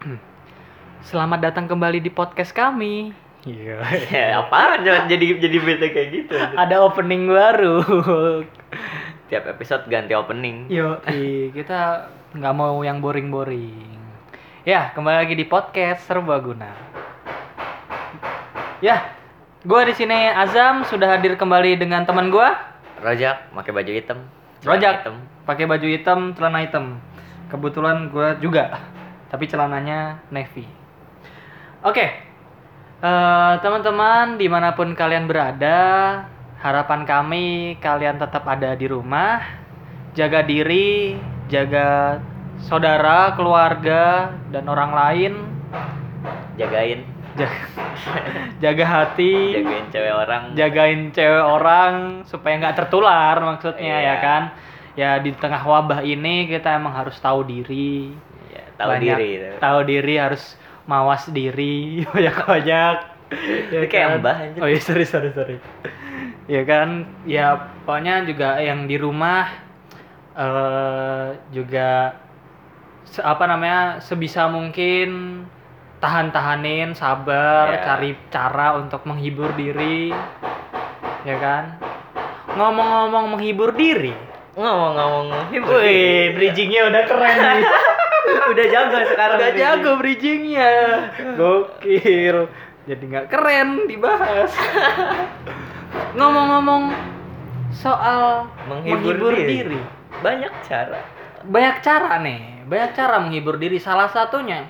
Selamat 1.08 1.44
datang 1.44 1.68
kembali 1.68 2.00
di 2.00 2.08
podcast 2.08 2.56
kami. 2.56 3.12
Iya. 3.44 3.80
Ya 4.12 4.40
apaan 4.40 4.84
jangan 4.84 5.04
jadi 5.08 5.36
jadi 5.40 5.56
bete 5.60 5.86
kayak 5.92 6.08
gitu. 6.12 6.36
Ada 6.36 6.80
opening 6.80 7.28
baru. 7.28 7.84
Tiap 9.32 9.44
episode 9.46 9.84
ganti 9.92 10.16
opening. 10.16 10.72
Yo, 10.72 10.98
kita 11.52 12.10
nggak 12.34 12.54
mau 12.56 12.80
yang 12.82 12.98
boring-boring. 12.98 14.00
Ya, 14.66 14.92
kembali 14.92 15.24
lagi 15.24 15.34
di 15.38 15.46
podcast 15.48 16.04
Serbaguna. 16.04 16.68
Ya, 18.84 19.14
gua 19.64 19.84
di 19.86 19.94
sini 19.96 20.28
Azam 20.32 20.84
sudah 20.88 21.16
hadir 21.16 21.36
kembali 21.36 21.80
dengan 21.80 22.04
teman 22.04 22.28
gua, 22.28 22.56
Rojak 23.00 23.52
pakai 23.56 23.72
baju 23.72 23.92
hitam. 23.92 24.18
Rojak. 24.64 24.94
hitam. 25.00 25.16
Pakai 25.48 25.64
baju 25.64 25.86
hitam, 25.88 26.18
celana 26.36 26.60
hitam. 26.60 27.00
Kebetulan 27.48 28.12
gua 28.12 28.36
juga, 28.36 28.76
tapi 29.30 29.46
celananya 29.46 30.20
navy. 30.28 30.66
Oke, 31.80 32.28
Eh, 33.00 33.54
teman-teman 33.64 34.36
di 34.36 34.44
mana 34.44 34.76
pun 34.76 34.92
kalian 34.92 35.24
berada, 35.24 35.80
harapan 36.60 37.08
kami 37.08 37.46
kalian 37.80 38.20
tetap 38.20 38.44
ada 38.44 38.76
di 38.76 38.84
rumah, 38.84 39.40
jaga 40.12 40.44
diri, 40.44 41.16
jaga 41.48 42.20
saudara, 42.60 43.32
keluarga, 43.32 44.36
dan 44.52 44.68
orang 44.68 44.92
lain, 44.92 45.32
Jagain, 46.60 47.08
jaga, 47.40 47.56
jaga 48.68 48.84
hati, 48.84 49.56
jagain 49.56 49.86
cewek 49.88 50.12
orang. 50.12 50.42
jagain 50.52 51.00
cewek 51.08 51.40
orang 51.40 51.92
supaya 52.28 52.60
nggak 52.60 52.76
tertular 52.84 53.40
maksudnya 53.40 53.96
Iya. 53.96 54.04
ya 54.04 54.16
kan. 54.20 54.42
Ya 54.92 55.10
di 55.16 55.32
tengah 55.32 55.64
wabah 55.64 56.04
ini 56.04 56.52
kita 56.52 56.76
emang 56.76 56.92
harus 56.92 57.16
tahu 57.16 57.48
diri, 57.48 58.12
tahu 58.80 58.90
banyak- 58.90 59.14
diri. 59.14 59.28
itu. 59.36 59.48
tahu 59.58 59.78
diri 59.84 60.14
harus 60.16 60.42
mawas 60.84 61.22
diri 61.28 61.78
banyak 62.10 62.36
banyak 62.40 62.96
Itu 63.70 63.86
kayak 63.86 64.18
mbah, 64.18 64.36
anjir. 64.42 64.58
oh 64.58 64.66
iya 64.66 64.80
sorry 64.80 65.04
sorry 65.04 65.30
sorry 65.30 65.56
ya 66.44 66.64
kan 66.64 67.06
ya 67.22 67.54
pokoknya 67.80 68.24
juga 68.24 68.58
yang 68.58 68.84
di 68.84 68.96
rumah 68.96 69.46
eh 70.32 71.26
juga 71.50 72.18
se- 73.04 73.22
apa 73.22 73.44
namanya 73.44 73.80
sebisa 73.98 74.46
mungkin 74.46 75.42
tahan-tahanin 75.98 76.90
sabar 76.92 77.70
Ya. 77.70 77.82
cari 77.84 78.10
cara 78.28 78.74
untuk 78.74 79.04
menghibur 79.04 79.52
diri 79.52 80.10
ya 81.22 81.36
kan 81.36 81.76
ngomong-ngomong 82.50 83.36
menghibur 83.36 83.70
diri 83.72 84.10
Ngomong-ngomong 84.50 85.54
hibur. 85.54 85.78
Wih, 85.78 86.34
bridgingnya 86.34 86.90
udah 86.90 87.02
keren 87.06 87.36
nih. 87.38 87.62
udah 88.52 88.66
jago 88.70 88.98
sekarang. 89.06 89.36
Udah 89.38 89.50
bridging. 89.50 89.62
jago 89.62 89.90
bridgingnya. 89.98 90.72
Gokil. 91.36 92.38
Jadi 92.88 93.04
nggak 93.06 93.26
keren 93.30 93.68
dibahas. 93.86 94.50
Ngomong-ngomong 96.16 96.90
soal 97.70 98.50
Menghibur 98.66 99.14
menghibur, 99.14 99.32
diri. 99.36 99.46
diri. 99.76 99.80
Banyak 100.20 100.52
cara. 100.66 101.00
Banyak 101.46 101.76
cara 101.80 102.18
nih. 102.20 102.66
Banyak 102.66 102.90
cara 102.96 103.16
menghibur 103.22 103.56
diri. 103.56 103.78
Salah 103.78 104.10
satunya 104.10 104.66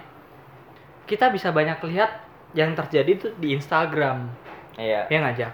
kita 1.08 1.32
bisa 1.32 1.50
banyak 1.50 1.82
lihat 1.90 2.22
yang 2.54 2.74
terjadi 2.74 3.12
tuh 3.18 3.32
di 3.38 3.54
Instagram. 3.56 4.30
Iya. 4.78 5.10
Ya 5.10 5.18
ngajak. 5.22 5.52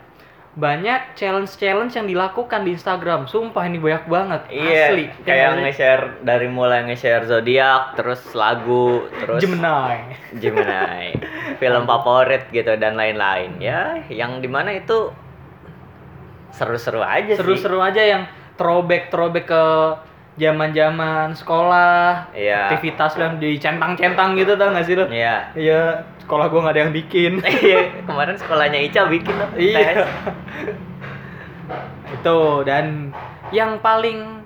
Banyak 0.56 1.12
challenge-challenge 1.12 1.92
yang 1.92 2.08
dilakukan 2.08 2.64
di 2.64 2.72
Instagram. 2.72 3.28
Sumpah 3.28 3.68
ini 3.68 3.76
banyak 3.76 4.08
banget. 4.08 4.40
Iya, 4.48 4.88
Asli. 4.88 5.04
Ya 5.04 5.12
kayak 5.22 5.48
sih? 5.52 5.60
nge-share 5.60 6.04
dari 6.24 6.48
mulai 6.48 6.80
nge-share 6.88 7.28
zodiak, 7.28 7.92
terus 7.92 8.24
lagu, 8.32 9.04
terus 9.20 9.44
Gemini. 9.44 10.16
Gemini, 10.40 11.12
film 11.60 11.84
favorit 11.84 12.48
gitu 12.48 12.72
dan 12.80 12.96
lain-lain. 12.96 13.60
Ya, 13.60 14.00
yang 14.08 14.40
di 14.40 14.48
mana 14.48 14.72
itu 14.72 15.12
seru-seru 16.50 17.05
aja 17.05 17.36
sih. 17.36 17.39
seru-seru 17.39 17.84
aja 17.84 18.00
yang 18.00 18.24
throwback 18.56 19.12
throwback 19.12 19.45
ke 19.45 19.64
zaman-zaman 20.36 21.33
sekolah 21.33 22.33
Iya. 22.33 22.72
aktivitas 22.72 23.12
yang 23.16 23.36
dicentang-centang 23.36 24.36
gitu 24.36 24.56
tau 24.56 24.72
gak 24.72 24.84
sih 24.84 24.96
lo 24.96 25.05
Iya. 25.08 25.52
iya 25.52 26.00
sekolah 26.27 26.47
gua 26.48 26.61
nggak 26.61 26.75
ada 26.75 26.83
yang 26.83 26.92
bikin 26.92 27.33
Iya, 27.63 28.03
kemarin 28.03 28.35
sekolahnya 28.35 28.83
Ica 28.83 29.07
bikin 29.07 29.31
loh. 29.33 29.51
iya 29.55 30.03
itu 32.13 32.39
dan 32.63 33.14
yang 33.48 33.79
paling 33.79 34.42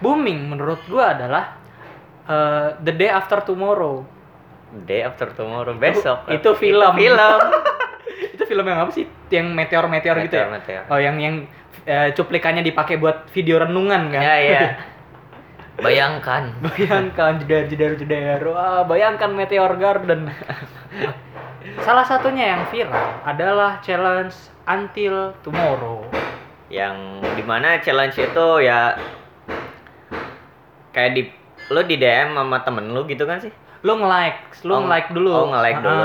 booming 0.00 0.48
menurut 0.48 0.80
gua 0.86 1.12
adalah 1.12 1.44
eh, 2.24 2.68
The 2.78 2.92
Day 2.94 3.10
After 3.10 3.40
Tomorrow 3.42 4.16
Day 4.68 5.00
after 5.00 5.32
tomorrow 5.32 5.72
besok. 5.74 6.28
itu 6.28 6.52
film. 6.54 6.92
film. 6.92 7.36
itu 8.36 8.44
film 8.44 8.64
yang 8.64 8.84
apa 8.84 8.92
sih 8.92 9.08
yang 9.28 9.48
meteor-meteor 9.50 10.20
gitu 10.22 10.36
ya 10.36 10.44
Meteor, 10.44 10.48
meteor. 10.50 10.82
oh 10.88 11.00
yang 11.00 11.16
yang 11.16 11.34
eh, 11.84 12.12
cuplikannya 12.12 12.60
dipakai 12.60 12.96
buat 12.96 13.32
video 13.32 13.56
renungan 13.58 14.12
kan 14.12 14.20
Ya, 14.20 14.34
iya. 14.36 14.60
Bayangkan. 15.78 16.50
Bayangkan 16.58 17.38
jedar 17.38 17.64
jedar 17.70 17.92
jedar. 17.94 18.40
Wah, 18.44 18.82
bayangkan 18.82 19.30
Meteor 19.30 19.78
Garden. 19.78 20.26
Salah 21.80 22.02
satunya 22.02 22.56
yang 22.56 22.62
viral 22.66 23.22
adalah 23.22 23.78
challenge 23.80 24.34
until 24.64 25.32
tomorrow. 25.42 26.02
yang 26.68 26.92
di 27.32 27.40
mana 27.40 27.80
challenge 27.80 28.20
itu 28.20 28.46
ya 28.60 28.92
kayak 30.92 31.16
di 31.16 31.22
lu 31.72 31.80
di 31.80 31.96
DM 31.96 32.36
sama 32.36 32.60
temen 32.60 32.92
lu 32.92 33.08
gitu 33.08 33.24
kan 33.24 33.40
sih? 33.40 33.48
Lu 33.80 33.96
nge-like, 33.96 34.52
lu 34.68 34.76
Oh, 34.76 34.80
nge-like 34.84 35.08
dulu. 35.08 35.32
oh, 35.32 35.46
nge-like 35.48 35.80
dulu. 35.80 36.04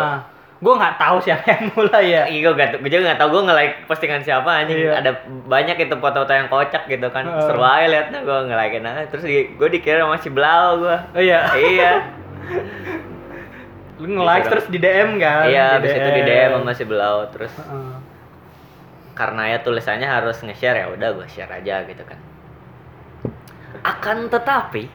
Gue 0.64 0.74
nggak 0.80 0.96
tahu 0.96 1.20
siapa 1.20 1.44
yang 1.44 1.64
mulai 1.76 2.06
ya. 2.08 2.24
Iya, 2.24 2.40
gue 2.48 2.54
gak, 2.56 2.70
gue 2.80 2.88
juga 2.88 3.12
gak 3.12 3.20
tau 3.20 3.30
gue 3.36 3.42
nge-like 3.52 3.76
postingan 3.84 4.24
siapa 4.24 4.48
anjing. 4.48 4.80
Iya. 4.80 5.04
Ada 5.04 5.12
banyak 5.28 5.76
itu 5.76 5.96
foto-foto 6.00 6.32
yang 6.32 6.48
kocak 6.48 6.88
gitu 6.88 7.08
kan. 7.12 7.28
Heeh. 7.28 7.44
Seru 7.44 7.60
aja 7.60 7.88
liatnya 7.92 8.20
gue 8.24 8.38
nge-like 8.48 8.80
nah. 8.80 9.04
Terus 9.12 9.24
di, 9.28 9.52
gue 9.60 9.68
dikira 9.68 10.08
masih 10.08 10.32
blau 10.32 10.80
gue. 10.80 10.98
Oh 11.12 11.20
iya. 11.20 11.52
iya. 11.60 11.92
Lu 14.00 14.08
nge-like 14.08 14.48
Bisa 14.48 14.52
terus 14.56 14.66
di 14.72 14.80
DM 14.80 15.20
kan? 15.20 15.52
iya, 15.52 15.76
habis 15.76 15.92
itu 15.92 16.10
di 16.16 16.24
DM 16.24 16.52
sama 16.56 16.72
si 16.72 16.86
blau. 16.88 17.28
Terus 17.28 17.52
Heeh. 17.60 17.96
karena 19.14 19.42
ya 19.52 19.58
tulisannya 19.62 20.08
harus 20.08 20.40
nge-share 20.48 20.80
ya 20.80 20.88
udah 20.96 21.10
gue 21.12 21.28
share 21.28 21.52
aja 21.52 21.84
gitu 21.84 22.04
kan. 22.08 22.20
Akan 23.84 24.32
tetapi 24.32 24.88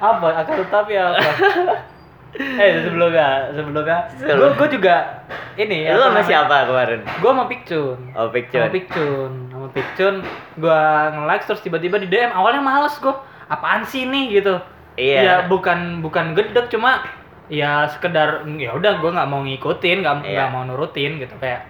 Apa? 0.00 0.28
Akan 0.44 0.54
tetapi 0.60 0.92
apa? 0.96 1.20
eh 2.32 2.70
sebelumnya, 2.80 3.28
sebelumnya, 3.50 3.98
gue 4.12 4.22
Sebelum- 4.24 4.54
gue 4.54 4.68
juga 4.70 5.26
ini 5.54 5.82
lu 5.86 5.98
apa 5.98 6.14
sama 6.14 6.22
siapa 6.22 6.56
kemarin? 6.64 7.00
Gue 7.18 7.30
sama 7.30 7.44
Pikcun. 7.44 7.98
Oh, 8.12 8.24
sama 8.24 8.30
picture. 8.30 8.62
Pikcun 8.68 9.30
sama 9.50 9.68
Pikcun 9.68 10.14
gue 10.56 10.80
nge-like 11.10 11.44
terus 11.44 11.60
tiba-tiba 11.60 11.96
di 11.96 12.06
DM 12.06 12.30
awalnya 12.30 12.60
males 12.60 12.94
gue 12.96 13.12
apaan 13.46 13.82
sih 13.82 14.04
nih 14.04 14.40
gitu 14.40 14.62
Iya. 14.94 15.20
ya 15.20 15.34
bukan 15.46 16.00
bukan 16.00 16.32
gedek 16.32 16.68
cuma 16.68 17.02
ya 17.46 17.88
sekedar 17.88 18.46
ya 18.52 18.72
udah 18.72 18.96
gue 18.96 19.10
nggak 19.10 19.26
mau 19.26 19.42
ngikutin 19.42 19.96
nggak 20.00 20.14
nggak 20.22 20.46
Iya. 20.46 20.52
mau 20.52 20.62
nurutin 20.62 21.18
gitu 21.18 21.34
kayak 21.36 21.66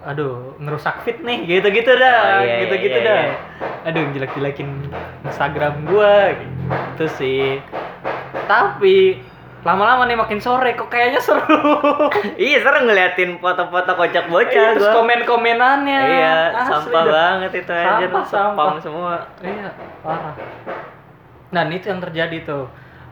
aduh 0.00 0.54
ngerusak 0.56 1.02
fit 1.02 1.18
nih 1.20 1.42
gitu 1.44 1.68
gitu 1.70 1.90
dah 1.92 2.38
Oh, 2.38 2.40
iya, 2.40 2.56
gitu 2.62 2.74
gitu 2.80 2.98
iya, 2.98 3.06
dah 3.06 3.18
iya. 3.20 3.34
aduh 3.84 4.02
jelek 4.10 4.30
jelekin 4.32 4.70
Instagram 5.22 5.74
gue 5.84 6.14
gitu 6.38 7.04
sih 7.12 7.58
tapi 8.46 9.18
lama-lama 9.58 10.04
nih 10.04 10.14
makin 10.14 10.38
sore 10.38 10.72
kok 10.72 10.86
kayaknya 10.86 11.18
seru 11.18 11.42
Iya 12.38 12.58
seru 12.60 12.78
ngeliatin 12.80 13.36
foto-foto 13.36 13.90
kocak 13.92 14.26
bocah 14.26 14.46
Iya, 14.48 14.74
terus 14.74 14.90
komen-komenannya 14.92 16.00
Iya, 16.00 16.34
Asli 16.54 16.70
sampah 16.88 17.02
dah. 17.02 17.10
banget 17.10 17.50
itu 17.56 17.72
aja 17.72 17.90
Sampah, 17.98 18.22
spam 18.22 18.46
sampah. 18.54 18.68
semua. 18.78 19.14
Iya, 19.40 19.68
parah. 20.00 20.34
Nah, 21.48 21.62
itu 21.66 21.86
yang 21.86 21.98
terjadi 21.98 22.38
tuh. 22.44 22.64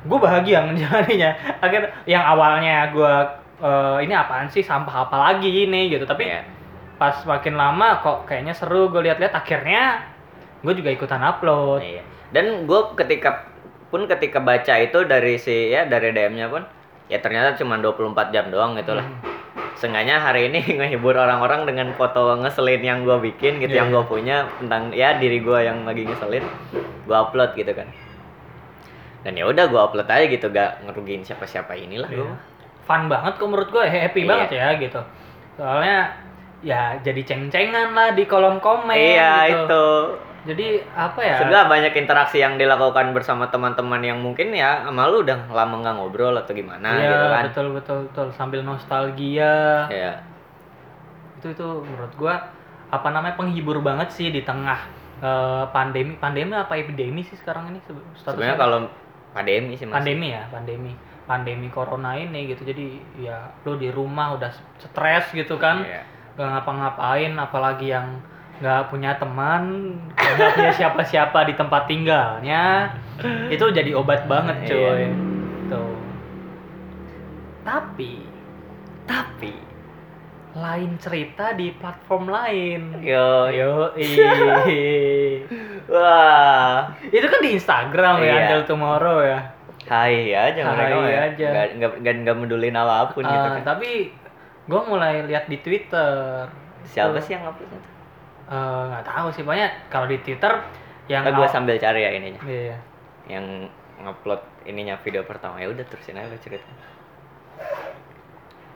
Gue 0.04 0.18
bahagia 0.18 0.62
menjalaninya. 0.62 1.34
Akhirnya 1.64 1.90
yang 2.04 2.22
awalnya 2.22 2.90
gue 2.90 3.14
ini 3.98 4.12
apaan 4.12 4.46
sih 4.46 4.60
sampah 4.60 5.08
apa 5.08 5.16
lagi 5.16 5.66
ini 5.66 5.88
gitu. 5.88 6.04
Tapi 6.04 6.24
Iya. 6.26 6.44
pas 6.96 7.16
makin 7.24 7.54
lama 7.54 8.00
kok 8.00 8.24
kayaknya 8.24 8.52
seru 8.52 8.88
gue 8.88 9.02
lihat-lihat 9.02 9.34
akhirnya 9.34 10.00
gue 10.62 10.72
juga 10.72 10.88
ikutan 10.90 11.20
upload. 11.20 11.82
Iya. 11.82 12.02
Dan 12.30 12.64
gue 12.64 12.80
ketika 12.94 13.50
pun 13.86 14.04
ketika 14.06 14.38
baca 14.38 14.74
itu 14.76 14.98
dari 15.04 15.38
si 15.38 15.70
ya 15.70 15.86
dari 15.86 16.10
DM-nya 16.10 16.50
pun 16.50 16.62
ya 17.06 17.22
ternyata 17.22 17.54
cuma 17.54 17.78
24 17.78 18.34
jam 18.34 18.50
doang 18.50 18.74
gitu 18.74 18.92
lah. 18.92 19.06
Hmm. 19.06 19.22
Seenggaknya 19.76 20.16
hari 20.18 20.48
ini 20.48 20.58
ngehibur 20.80 21.12
orang-orang 21.12 21.68
dengan 21.68 21.92
foto 21.92 22.34
ngeselin 22.40 22.80
yang 22.80 22.98
gue 23.04 23.16
bikin 23.22 23.60
gitu, 23.60 23.76
Iya. 23.76 23.84
yang 23.84 23.88
gue 23.92 24.04
punya 24.04 24.36
tentang 24.56 24.88
ya 24.90 25.16
diri 25.16 25.38
gue 25.38 25.58
yang 25.60 25.84
lagi 25.84 26.02
ngeselin, 26.02 26.42
gue 27.04 27.16
upload 27.16 27.52
gitu 27.54 27.70
kan. 27.70 27.84
Dan 29.22 29.36
ya 29.36 29.44
udah 29.44 29.68
gue 29.68 29.76
upload 29.76 30.08
aja 30.08 30.24
gitu, 30.24 30.48
gak 30.48 30.80
ngerugiin 30.82 31.22
siapa-siapa 31.22 31.76
inilah 31.76 32.08
Iya. 32.08 32.24
gue. 32.24 32.36
Fun 32.86 33.06
banget 33.06 33.36
kok 33.36 33.46
menurut 33.46 33.68
gue, 33.68 33.84
happy 33.84 34.22
Iya. 34.22 34.28
banget 34.28 34.48
ya 34.54 34.66
gitu. 34.80 35.00
Soalnya 35.56 35.98
ya 36.64 36.96
jadi 36.98 37.20
ceng-cengan 37.22 37.92
lah 37.92 38.16
di 38.16 38.24
kolom 38.24 38.56
komen 38.58 38.96
Iya 38.96 39.34
gitu. 39.44 39.60
itu. 39.68 39.86
Jadi 40.46 40.66
apa 40.94 41.20
ya 41.20 41.36
gua 41.44 41.66
banyak 41.66 41.92
interaksi 41.92 42.38
yang 42.38 42.54
dilakukan 42.54 43.10
bersama 43.10 43.46
teman-teman 43.46 43.98
yang 44.00 44.16
mungkin 44.16 44.50
ya 44.50 44.86
sama 44.86 45.04
lu 45.06 45.20
udah 45.20 45.50
lama 45.50 45.82
nggak 45.82 45.94
ngobrol 45.94 46.32
atau 46.32 46.52
gimana 46.52 46.86
Iya, 46.94 47.10
gitu 47.10 47.26
kan. 47.26 47.42
betul 47.44 47.66
betul 47.74 47.98
betul 48.06 48.26
sambil 48.30 48.62
nostalgia 48.62 49.86
Ya. 49.86 50.22
itu 51.36 51.50
itu 51.50 51.68
menurut 51.82 52.12
gua 52.14 52.34
apa 52.86 53.08
namanya 53.10 53.34
penghibur 53.34 53.82
banget 53.82 54.08
sih 54.08 54.30
di 54.30 54.40
tengah 54.40 54.78
eh, 55.18 55.64
pandemi 55.70 56.14
pandemi 56.14 56.54
apa 56.54 56.74
epidemi 56.74 57.20
sih 57.20 57.34
sekarang 57.34 57.74
ini? 57.74 57.78
Sebenarnya 58.16 58.54
kalau 58.54 58.86
pandemi 59.32 59.74
sih 59.74 59.84
masih. 59.84 59.96
pandemi 59.96 60.26
ya 60.30 60.46
pandemi 60.48 60.92
pandemi 61.26 61.66
corona 61.68 62.14
ini 62.14 62.48
gitu 62.48 62.62
jadi 62.62 62.86
ya 63.18 63.36
lu 63.66 63.74
di 63.74 63.90
rumah 63.90 64.32
udah 64.32 64.48
stres 64.78 65.34
gitu 65.34 65.58
kan 65.58 65.82
Iya. 65.82 66.02
gak 66.36 66.48
ngapa-ngapain 66.52 67.32
apalagi 67.34 67.90
yang 67.90 68.16
nggak 68.56 68.88
punya 68.88 69.14
teman 69.14 69.62
nggak 70.12 70.50
punya 70.52 70.72
siapa-siapa 70.72 71.44
di 71.44 71.54
tempat 71.54 71.82
tinggalnya 71.84 72.88
itu 73.48 73.64
jadi 73.70 73.92
obat 73.92 74.24
banget 74.24 74.56
Iya. 74.62 74.68
cuy 74.68 75.02
tuh 75.66 75.94
tapi 77.62 78.12
Tapi 79.04 79.54
lain 80.52 80.96
cerita 80.96 81.52
di 81.52 81.70
platform 81.72 82.26
lain 82.26 82.80
yo 82.98 83.46
yo 83.46 83.92
wah 85.86 86.90
itu 87.06 87.22
kan 87.22 87.40
di 87.40 87.50
Instagram 87.52 88.14
ya 88.18 88.26
Iya. 88.26 88.36
Until 88.42 88.62
Tomorrow 88.66 89.18
ya 89.22 89.40
hai 89.86 90.34
aja 90.34 90.60
mereka 90.66 90.96
Hai 90.96 91.06
ya. 91.06 91.20
aja. 91.30 91.46
Nggak, 91.46 91.66
nggak, 92.02 92.14
nggak, 92.18 92.36
medulin 92.36 92.74
apa 92.74 93.14
pun 93.14 93.22
Ah, 93.22 93.30
gitu 93.30 93.48
kan. 93.52 93.62
tapi 93.64 93.90
gue 94.66 94.80
mulai 94.82 95.22
lihat 95.22 95.46
di 95.46 95.60
Twitter 95.60 96.50
Siapa 96.82 97.14
Tuh. 97.14 97.22
sih 97.22 97.34
yang 97.34 97.46
tuh? 97.62 97.82
Eh, 98.46 98.82
nggak 98.88 99.04
tahu 99.04 99.28
sih 99.34 99.42
banyak 99.42 99.90
kalau 99.90 100.06
di 100.06 100.22
Twitter 100.22 100.54
yang 101.06 101.26
Nah, 101.26 101.34
gue 101.34 101.46
sambil 101.50 101.74
cari 101.76 102.02
ya 102.02 102.10
ininya. 102.14 102.40
Iya. 102.46 102.76
Yang 103.26 103.70
ngupload 103.96 104.38
ininya 104.64 104.94
video 105.00 105.24
pertama 105.24 105.58
ya 105.58 105.66
udah 105.66 105.82
terusin 105.84 106.14
aja 106.14 106.36
cerita. 106.38 106.66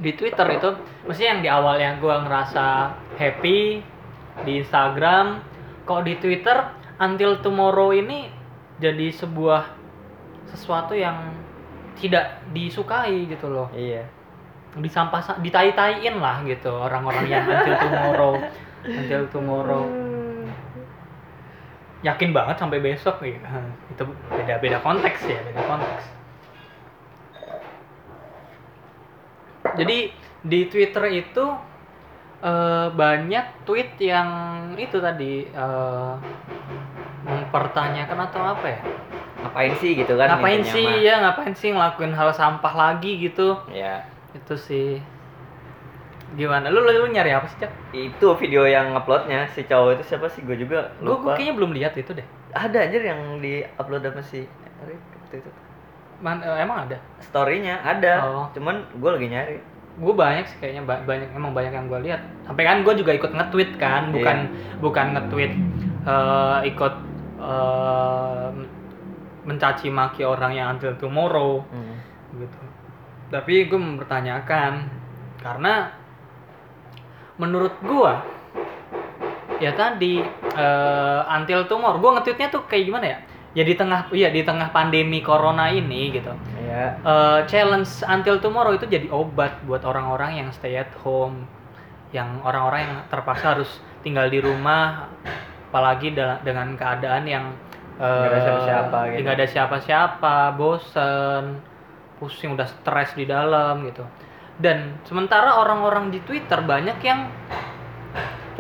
di 0.00 0.17
Twitter 0.17 0.49
itu 0.49 0.69
mesti 1.05 1.28
yang 1.28 1.44
di 1.44 1.49
awal 1.52 1.76
yang 1.76 2.00
gue 2.00 2.08
ngerasa 2.08 2.88
happy 3.20 3.84
di 4.49 4.52
Instagram 4.56 5.44
kok 5.84 6.08
di 6.08 6.16
Twitter 6.16 6.56
Until 6.96 7.44
Tomorrow 7.44 7.93
ini 7.93 8.32
jadi 8.81 9.12
sebuah 9.12 9.69
sesuatu 10.49 10.96
yang 10.96 11.37
tidak 12.00 12.40
disukai 12.49 13.28
gitu 13.28 13.52
loh 13.52 13.69
Iya. 13.76 14.08
disampah 14.73 15.37
ditai-taiin 15.37 16.16
lah 16.16 16.40
gitu 16.49 16.73
orang-orang 16.73 17.28
yang 17.28 17.44
Until 17.44 17.76
Tomorrow 17.76 18.34
Until 18.82 19.29
Tomorrow 19.29 19.85
yakin 22.00 22.32
banget 22.32 22.56
sampai 22.56 22.81
besok 22.81 23.21
ya 23.21 23.37
itu 23.87 24.03
beda 24.32 24.56
beda 24.56 24.81
konteks 24.81 25.21
ya 25.29 25.37
beda 25.44 25.61
konteks 25.69 26.05
jadi 29.77 30.09
di 30.41 30.61
Twitter 30.67 31.05
itu 31.12 31.44
eh, 32.41 32.88
banyak 32.88 33.69
tweet 33.69 34.00
yang 34.00 34.29
itu 34.77 34.97
tadi 34.97 35.44
eh, 35.44 36.15
mempertanyakan 37.21 38.19
atau 38.26 38.43
apa 38.49 38.67
ya 38.67 38.81
Ngapain 39.41 39.73
sih 39.76 39.97
gitu 39.97 40.21
kan? 40.21 40.29
ngapain 40.37 40.61
sih 40.61 40.85
mah. 40.85 41.00
ya 41.00 41.15
ngapain 41.21 41.53
sih 41.53 41.73
ngelakuin 41.73 42.12
hal 42.12 42.29
sampah 42.31 42.73
lagi 42.73 43.17
gitu 43.21 43.56
Ya. 43.69 44.05
itu 44.33 44.55
sih 44.56 44.88
gimana 46.32 46.67
lu, 46.67 46.79
lu, 46.79 46.93
lu 46.97 47.09
nyari 47.09 47.31
apa 47.31 47.44
sih 47.44 47.59
cak 47.59 47.71
Itu 47.91 48.35
video 48.35 48.62
yang 48.62 48.93
uploadnya 48.93 49.49
si 49.49 49.62
cowok 49.62 49.99
itu 49.99 50.05
siapa 50.06 50.27
sih? 50.27 50.41
Gue 50.41 50.55
juga 50.55 50.94
gue 50.97 51.11
lupa. 51.11 51.35
kayaknya 51.35 51.55
belum 51.55 51.73
lihat 51.73 51.93
itu 51.94 52.11
deh 52.12 52.27
Ada 52.50 52.79
aja 52.82 52.99
yang 53.05 53.21
di 53.38 53.61
upload 53.75 54.03
apa 54.05 54.21
sih? 54.21 54.47
Erik 54.81 54.99
waktu 55.17 55.37
itu. 55.38 55.50
Man, 56.19 56.38
eh, 56.38 56.59
emang 56.59 56.85
ada 56.85 56.97
Storynya 57.19 57.81
ada. 57.81 58.12
Oh. 58.23 58.47
Cuman 58.53 58.87
gue 58.93 59.11
lagi 59.11 59.27
nyari. 59.27 59.56
gue 59.93 60.15
banyak 60.15 60.47
sih 60.47 60.56
kayaknya 60.56 60.82
ba- 60.82 61.03
banyak 61.03 61.29
emang 61.31 61.50
banyak 61.50 61.73
yang 61.73 61.85
gue 61.85 62.00
lihat 62.03 62.23
sampai 62.43 62.62
kan 62.62 62.81
gue 62.81 62.94
juga 62.94 63.12
ikut 63.12 63.31
nge-tweet 63.31 63.76
kan 63.76 64.09
bukan 64.09 64.49
bukan 64.81 65.06
nge-tweet 65.12 65.53
eh, 66.03 66.59
ikut 66.65 66.94
eh, 67.37 68.49
mencaci 69.43 69.88
maki 69.88 70.23
orang 70.23 70.53
yang 70.53 70.67
until 70.71 70.94
tomorrow 70.94 71.61
Hmm. 71.67 71.97
gitu 72.33 72.61
tapi 73.29 73.67
gue 73.67 73.76
mempertanyakan 73.76 74.88
karena 75.37 75.93
menurut 77.40 77.72
gue 77.81 78.12
ya 79.58 79.72
tadi 79.72 80.20
eh, 80.54 81.20
until 81.32 81.64
tomorrow 81.64 81.96
gue 81.96 82.10
nge-tweetnya 82.16 82.48
tuh 82.48 82.64
kayak 82.64 82.84
gimana 82.87 83.06
ya 83.06 83.19
ya 83.50 83.64
di 83.66 83.75
tengah 83.75 84.06
iya 84.14 84.28
di 84.31 84.44
tengah 84.44 84.70
pandemi 84.70 85.20
corona 85.20 85.69
ini 85.69 86.12
gitu 86.12 86.31
Ya. 86.70 86.94
Eh, 87.02 87.40
challenge 87.50 88.06
until 88.06 88.38
tomorrow 88.38 88.70
itu 88.70 88.87
jadi 88.87 89.10
obat 89.10 89.58
buat 89.66 89.82
orang-orang 89.82 90.38
yang 90.38 90.48
stay 90.54 90.78
at 90.78 90.87
home 91.02 91.42
yang 92.14 92.38
orang-orang 92.46 92.87
yang 92.87 92.94
terpaksa 93.10 93.58
harus 93.58 93.82
tinggal 94.06 94.31
di 94.31 94.38
rumah 94.38 95.10
apalagi 95.66 96.14
dengan 96.14 96.78
keadaan 96.78 97.26
yang 97.26 97.50
eh, 97.98 98.06
Nggak 98.06 98.31
ada 98.31 98.38
siapa-siapa 98.46 98.98
gitu. 99.10 99.19
nggak 99.26 99.34
ada 99.34 99.46
siapa-siapa 99.50 100.34
bosen 100.54 101.42
pusing 102.22 102.54
udah 102.54 102.70
stres 102.70 103.19
di 103.19 103.26
dalam 103.26 103.82
gitu 103.90 104.06
dan 104.61 105.01
sementara 105.09 105.57
orang-orang 105.57 106.12
di 106.12 106.21
Twitter 106.23 106.61
banyak 106.61 107.01
yang 107.03 107.33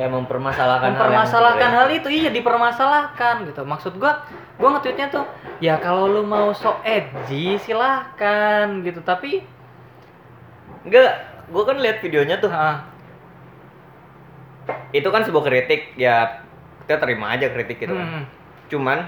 Kayak 0.00 0.16
mempermasalahkan 0.16 0.96
mempermasalahkan 0.96 1.70
hal, 1.76 1.84
hal 1.84 1.88
itu. 1.92 2.08
Iya 2.08 2.32
dipermasalahkan 2.32 3.44
gitu. 3.44 3.68
Maksud 3.68 4.00
gua 4.00 4.24
gua 4.56 4.78
nge-tweetnya 4.78 5.12
tuh 5.12 5.28
ya 5.60 5.76
kalau 5.76 6.08
lu 6.08 6.24
mau 6.24 6.56
sok 6.56 6.80
edgy 6.88 7.60
silahkan 7.60 8.80
gitu. 8.80 9.04
Tapi 9.04 9.44
Enggak, 10.80 11.12
gue 11.52 11.62
kan 11.68 11.76
lihat 11.76 12.00
videonya 12.00 12.40
tuh. 12.40 12.48
ah, 12.48 12.88
Itu 14.96 15.12
kan 15.12 15.28
sebuah 15.28 15.44
kritik, 15.44 15.92
ya 16.00 16.40
kita 16.88 16.96
terima 16.96 17.36
aja 17.36 17.52
kritik 17.52 17.84
gitu 17.84 17.92
kan. 17.92 18.06
hmm, 18.06 18.24
Cuman 18.72 18.98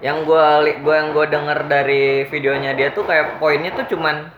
yang 0.00 0.24
gua 0.24 0.64
gua 0.80 0.94
yang 1.04 1.08
gua 1.12 1.26
denger 1.28 1.58
dari 1.68 2.24
videonya 2.32 2.72
dia 2.72 2.96
tuh 2.96 3.04
kayak 3.04 3.36
poinnya 3.36 3.72
tuh 3.76 3.84
cuman 3.92 4.32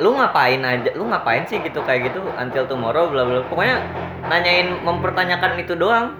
lu 0.00 0.16
ngapain 0.16 0.60
aja 0.60 0.90
lu 0.92 1.08
ngapain 1.08 1.44
sih 1.48 1.60
gitu 1.64 1.80
kayak 1.84 2.12
gitu 2.12 2.20
until 2.36 2.68
tomorrow 2.68 3.08
bla 3.08 3.24
bla 3.24 3.40
pokoknya 3.48 3.80
nanyain 4.28 4.72
mempertanyakan 4.84 5.60
itu 5.60 5.74
doang. 5.76 6.16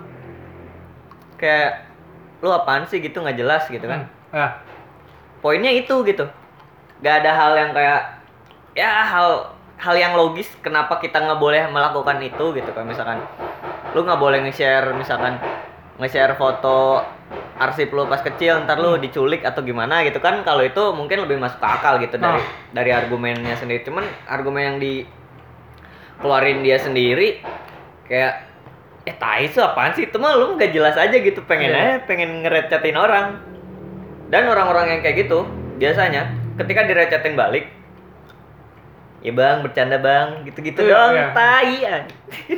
Kayak 1.36 1.84
lu 2.40 2.48
apaan 2.52 2.88
sih 2.88 3.00
gitu 3.00 3.20
nggak 3.20 3.36
jelas 3.36 3.68
gitu 3.68 3.84
kan? 3.84 4.08
Hmm, 4.32 4.36
ya. 4.36 4.48
Poinnya 5.44 5.72
itu 5.72 6.04
gitu. 6.04 6.24
Gak 7.04 7.20
ada 7.20 7.36
hal 7.36 7.52
yang 7.56 7.70
kayak 7.76 8.24
ya 8.72 9.04
hal 9.04 9.56
hal 9.76 9.96
yang 9.96 10.16
logis 10.16 10.48
kenapa 10.64 10.96
kita 11.00 11.20
nggak 11.20 11.40
boleh 11.40 11.68
melakukan 11.68 12.16
itu 12.24 12.56
gitu 12.56 12.70
kan 12.72 12.84
misalkan 12.88 13.20
lu 13.92 14.04
nggak 14.04 14.20
boleh 14.20 14.40
nge-share 14.44 14.92
misalkan 14.96 15.36
nge-share 16.00 16.36
foto 16.36 17.04
arsip 17.56 17.88
lu 17.90 18.04
pas 18.04 18.20
kecil 18.20 18.62
ntar 18.62 18.76
lu 18.76 18.94
diculik 18.96 19.42
atau 19.42 19.60
gimana 19.60 20.04
gitu 20.04 20.18
kan 20.18 20.42
kalau 20.42 20.60
itu 20.60 20.78
mungkin 20.92 21.24
lebih 21.24 21.36
masuk 21.36 21.58
ke 21.58 21.66
akal 21.66 21.98
gitu 21.98 22.16
dari 22.16 22.36
Nah. 22.36 22.44
dari 22.70 22.90
argumennya 22.90 23.54
sendiri 23.54 23.82
cuman 23.82 24.04
argumen 24.26 24.62
yang 24.62 24.76
di 24.76 25.08
keluarin 26.16 26.60
dia 26.60 26.76
sendiri 26.76 27.40
kayak 28.04 28.44
eh 29.02 29.14
tai 29.14 29.46
itu 29.46 29.58
apaan 29.58 29.90
sih 29.90 30.04
itu 30.04 30.16
mah 30.16 30.34
lu 30.34 30.54
nggak 30.54 30.70
jelas 30.70 30.94
aja 30.94 31.12
gitu 31.12 31.42
pengen 31.42 31.70
Iya. 31.70 31.80
aja 31.80 31.94
pengen 32.04 32.42
ngerecatin 32.42 32.94
orang 32.94 33.40
dan 34.28 34.46
orang-orang 34.46 34.92
yang 34.92 35.00
kayak 35.00 35.26
gitu 35.26 35.46
biasanya 35.76 36.28
ketika 36.56 36.84
direcetin 36.84 37.34
balik 37.34 37.70
ya 39.20 39.32
bang 39.32 39.58
bercanda 39.60 39.96
bang 39.96 40.44
gitu-gitu 40.44 40.82
Iya, 40.82 40.90
doang 40.90 41.12
iya. 41.12 41.26
tai 41.32 41.74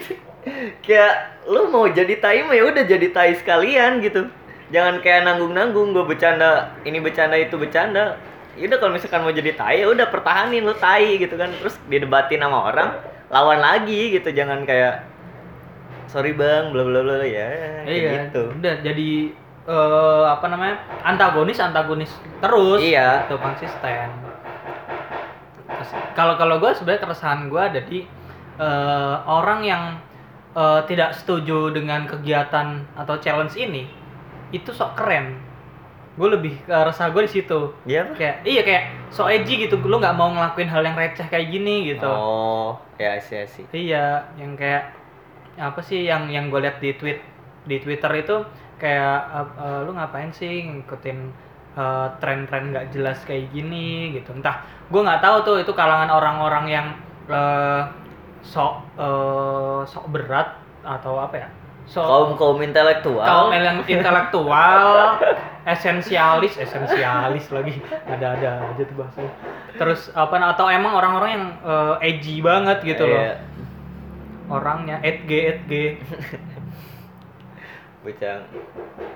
kayak 0.85 1.15
lu 1.47 1.69
mau 1.69 1.87
jadi 1.87 2.15
tai 2.19 2.43
mah 2.43 2.53
ya 2.53 2.65
udah 2.67 2.85
jadi 2.85 3.07
tai 3.09 3.33
sekalian 3.35 4.01
gitu 4.01 4.29
jangan 4.69 5.01
kayak 5.01 5.25
nanggung-nanggung 5.25 5.97
gue 5.97 6.05
bercanda 6.05 6.77
ini 6.85 7.01
bercanda 7.01 7.37
itu 7.37 7.57
bercanda. 7.57 8.21
Ya 8.59 8.67
udah 8.67 8.79
kalau 8.83 8.93
misalkan 8.99 9.23
mau 9.23 9.31
jadi 9.31 9.55
tai 9.55 9.81
ya 9.81 9.87
udah 9.87 10.11
pertahanin 10.11 10.67
lu 10.67 10.75
tai 10.75 11.17
gitu 11.17 11.39
kan. 11.39 11.55
Terus 11.63 11.79
didebatin 11.87 12.43
sama 12.43 12.69
orang 12.69 12.91
lawan 13.31 13.63
lagi 13.63 14.19
gitu. 14.19 14.35
Jangan 14.35 14.67
kayak 14.67 15.07
sorry 16.11 16.35
bang 16.35 16.75
bla 16.75 16.83
bla 16.83 17.01
bla 17.05 17.23
ya 17.23 17.85
iya. 17.87 18.29
gitu. 18.29 18.51
Udah 18.51 18.75
jadi 18.83 19.11
eh, 19.69 20.25
apa 20.27 20.47
namanya 20.51 20.83
antagonis 21.07 21.63
antagonis 21.63 22.11
terus. 22.43 22.83
Iya. 22.83 23.31
itu 23.31 23.37
konsisten. 23.39 24.09
Kalau 26.19 26.35
kalau 26.35 26.59
gue 26.59 26.75
sebenarnya 26.75 27.07
keresahan 27.07 27.47
gue 27.47 27.63
ada 27.63 27.81
di 27.87 28.03
eh, 28.59 29.17
orang 29.23 29.61
yang 29.63 29.83
eh, 30.59 30.81
tidak 30.91 31.15
setuju 31.15 31.71
dengan 31.71 32.11
kegiatan 32.11 32.83
atau 32.99 33.15
challenge 33.23 33.55
ini 33.55 33.98
itu 34.55 34.71
sok 34.73 34.97
keren. 34.97 35.39
Gue 36.19 36.35
lebih 36.35 36.55
uh, 36.67 36.83
resah 36.83 37.15
gue 37.15 37.23
di 37.25 37.31
situ. 37.31 37.73
Iya 37.87 38.11
apa? 38.11 38.13
kayak 38.19 38.37
iya 38.43 38.63
kayak 38.67 38.85
so 39.15 39.31
edgy 39.31 39.69
gitu. 39.69 39.79
Lu 39.79 40.03
nggak 40.03 40.17
mau 40.19 40.35
ngelakuin 40.35 40.67
hal 40.67 40.83
yang 40.83 40.99
receh 40.99 41.27
kayak 41.31 41.49
gini 41.53 41.95
gitu. 41.95 42.11
Oh, 42.11 42.75
ya 42.99 43.19
sih 43.23 43.47
sih. 43.47 43.65
Iya, 43.71 44.27
yang 44.35 44.59
kayak 44.59 44.99
apa 45.59 45.81
sih 45.83 46.07
yang 46.07 46.31
yang 46.31 46.51
gue 46.51 46.59
lihat 46.63 46.79
di 46.79 46.95
tweet 46.95 47.19
di 47.67 47.77
Twitter 47.83 48.11
itu 48.19 48.37
kayak 48.79 49.19
eh, 49.35 49.49
eh, 49.59 49.79
lu 49.87 49.95
ngapain 49.95 50.31
sih 50.31 50.67
ngikutin 50.67 51.19
eh, 51.79 52.09
tren-tren 52.23 52.75
nggak 52.75 52.95
jelas 52.95 53.23
kayak 53.23 53.51
gini 53.55 54.15
gitu. 54.19 54.35
Entah 54.35 54.63
gue 54.91 55.01
nggak 55.03 55.23
tahu 55.23 55.37
tuh 55.47 55.57
itu 55.63 55.73
kalangan 55.75 56.11
orang-orang 56.11 56.65
yang 56.67 56.87
eh, 57.31 57.83
sok 58.43 58.83
eh, 58.99 59.81
sok 59.87 60.11
berat 60.11 60.59
atau 60.87 61.19
apa 61.19 61.37
ya 61.43 61.49
sok 61.89 62.05
kaum 62.05 62.31
kaum 62.37 62.59
intelektual. 62.61 63.25
kaum 63.25 63.49
yang 63.49 63.81
intelektual 63.89 65.17
esensialis 65.65 66.61
esensialis 66.61 67.49
lagi. 67.49 67.81
Ada 68.05 68.27
ada 68.37 68.51
aja 68.73 68.83
tuh 68.85 68.97
bahasanya. 68.97 69.33
Terus 69.81 70.01
apa 70.13 70.37
atau 70.53 70.69
emang 70.69 70.93
orang-orang 70.93 71.31
yang 71.33 71.47
eh, 71.65 71.95
edgy 72.13 72.45
banget 72.45 72.85
gitu 72.85 73.09
loh. 73.09 73.17
Iya. 73.17 73.35
orangnya 74.49 74.97
edg 75.05 75.29
edg 75.29 76.01
bocah. 78.05 78.39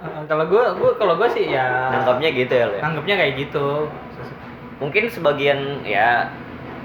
Eh, 0.05 0.23
kalau 0.29 0.45
gue 0.45 0.65
gue 0.77 0.91
kalau 1.01 1.15
gue 1.17 1.29
sih 1.33 1.49
ya 1.49 1.89
nangkapnya 1.89 2.29
gitu 2.37 2.53
ya 2.53 2.65
lo 2.69 2.75
ya? 2.77 2.83
anggapnya 2.85 3.15
kayak 3.17 3.35
gitu. 3.49 3.69
Mungkin 4.81 5.09
sebagian 5.09 5.87
ya 5.89 6.29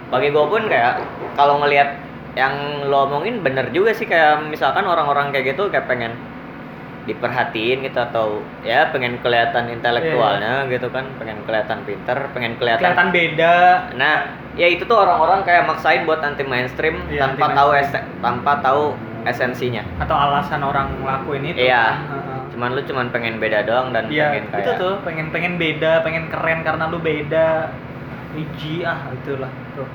bagi 0.08 0.32
gue 0.32 0.46
pun 0.48 0.64
kayak 0.72 1.04
kalau 1.36 1.60
ngelihat 1.60 2.07
yang 2.38 2.54
lo 2.86 3.04
omongin 3.04 3.42
bener 3.42 3.74
juga 3.74 3.92
sih 3.92 4.06
kayak 4.06 4.46
misalkan 4.46 4.86
orang-orang 4.86 5.34
kayak 5.34 5.52
gitu 5.52 5.68
kayak 5.68 5.90
pengen 5.90 6.14
diperhatiin 7.04 7.82
gitu 7.82 7.98
atau 7.98 8.28
ya 8.62 8.92
pengen 8.92 9.16
kelihatan 9.18 9.72
intelektualnya 9.72 10.68
gitu 10.68 10.92
kan 10.92 11.08
pengen 11.16 11.40
kelihatan 11.42 11.80
pinter 11.82 12.20
pengen 12.30 12.60
kelihatan 12.60 12.84
kelihatan 12.84 13.10
beda 13.10 13.56
nah 13.96 14.16
ya 14.54 14.68
itu 14.68 14.84
tuh 14.84 15.00
orang-orang 15.00 15.40
kayak 15.42 15.64
maksain 15.66 16.04
buat 16.04 16.20
anti 16.20 16.44
mainstream 16.44 17.00
Iya, 17.08 17.24
tanpa 17.24 17.48
anti 17.48 17.56
tahu 17.56 17.70
mainstream. 17.72 18.04
ese- 18.04 18.20
tanpa 18.20 18.52
tahu 18.60 18.84
esensinya 19.24 19.84
atau 19.98 20.16
alasan 20.16 20.62
orang 20.62 20.88
ngelakuin 21.00 21.44
itu 21.48 21.60
Iya. 21.64 21.80
kan. 21.82 21.96
Heeh. 22.06 22.36
cuman 22.48 22.70
lu 22.74 22.82
cuman 22.84 23.08
pengen 23.08 23.36
beda 23.38 23.60
doang 23.64 23.88
dan 23.92 24.10
Iya, 24.10 24.34
pengen 24.34 24.46
kayak 24.50 24.60
itu 24.60 24.72
tuh 24.76 24.94
pengen 25.02 25.28
pengen 25.30 25.54
beda, 25.56 25.92
pengen 26.02 26.26
keren 26.28 26.60
karena 26.62 26.84
lu 26.88 26.98
beda. 26.98 27.70
Edgy 28.34 28.82
ah 28.82 28.98
itulah 29.12 29.50
tuh. 29.74 29.86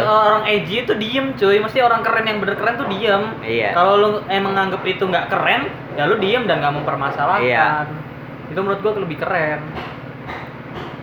Tuh. 0.00 0.08
orang 0.08 0.44
edgy 0.48 0.88
itu 0.88 0.92
diem 0.96 1.36
cuy, 1.36 1.56
mesti 1.60 1.78
orang 1.84 2.00
keren 2.00 2.24
yang 2.24 2.38
bener 2.40 2.56
keren 2.56 2.74
tuh 2.80 2.88
diem. 2.88 3.24
iya 3.44 3.76
Kalau 3.76 4.00
lu 4.00 4.10
emang 4.32 4.56
nganggep 4.56 4.82
itu 4.88 5.04
nggak 5.04 5.28
keren, 5.28 5.68
ya 6.00 6.08
lu 6.08 6.16
diem 6.16 6.48
dan 6.48 6.64
nggak 6.64 6.80
mempermasalahkan. 6.80 7.44
Iya. 7.44 7.88
Itu 8.48 8.60
menurut 8.64 8.80
gua 8.80 8.92
lebih 9.04 9.20
keren. 9.20 9.60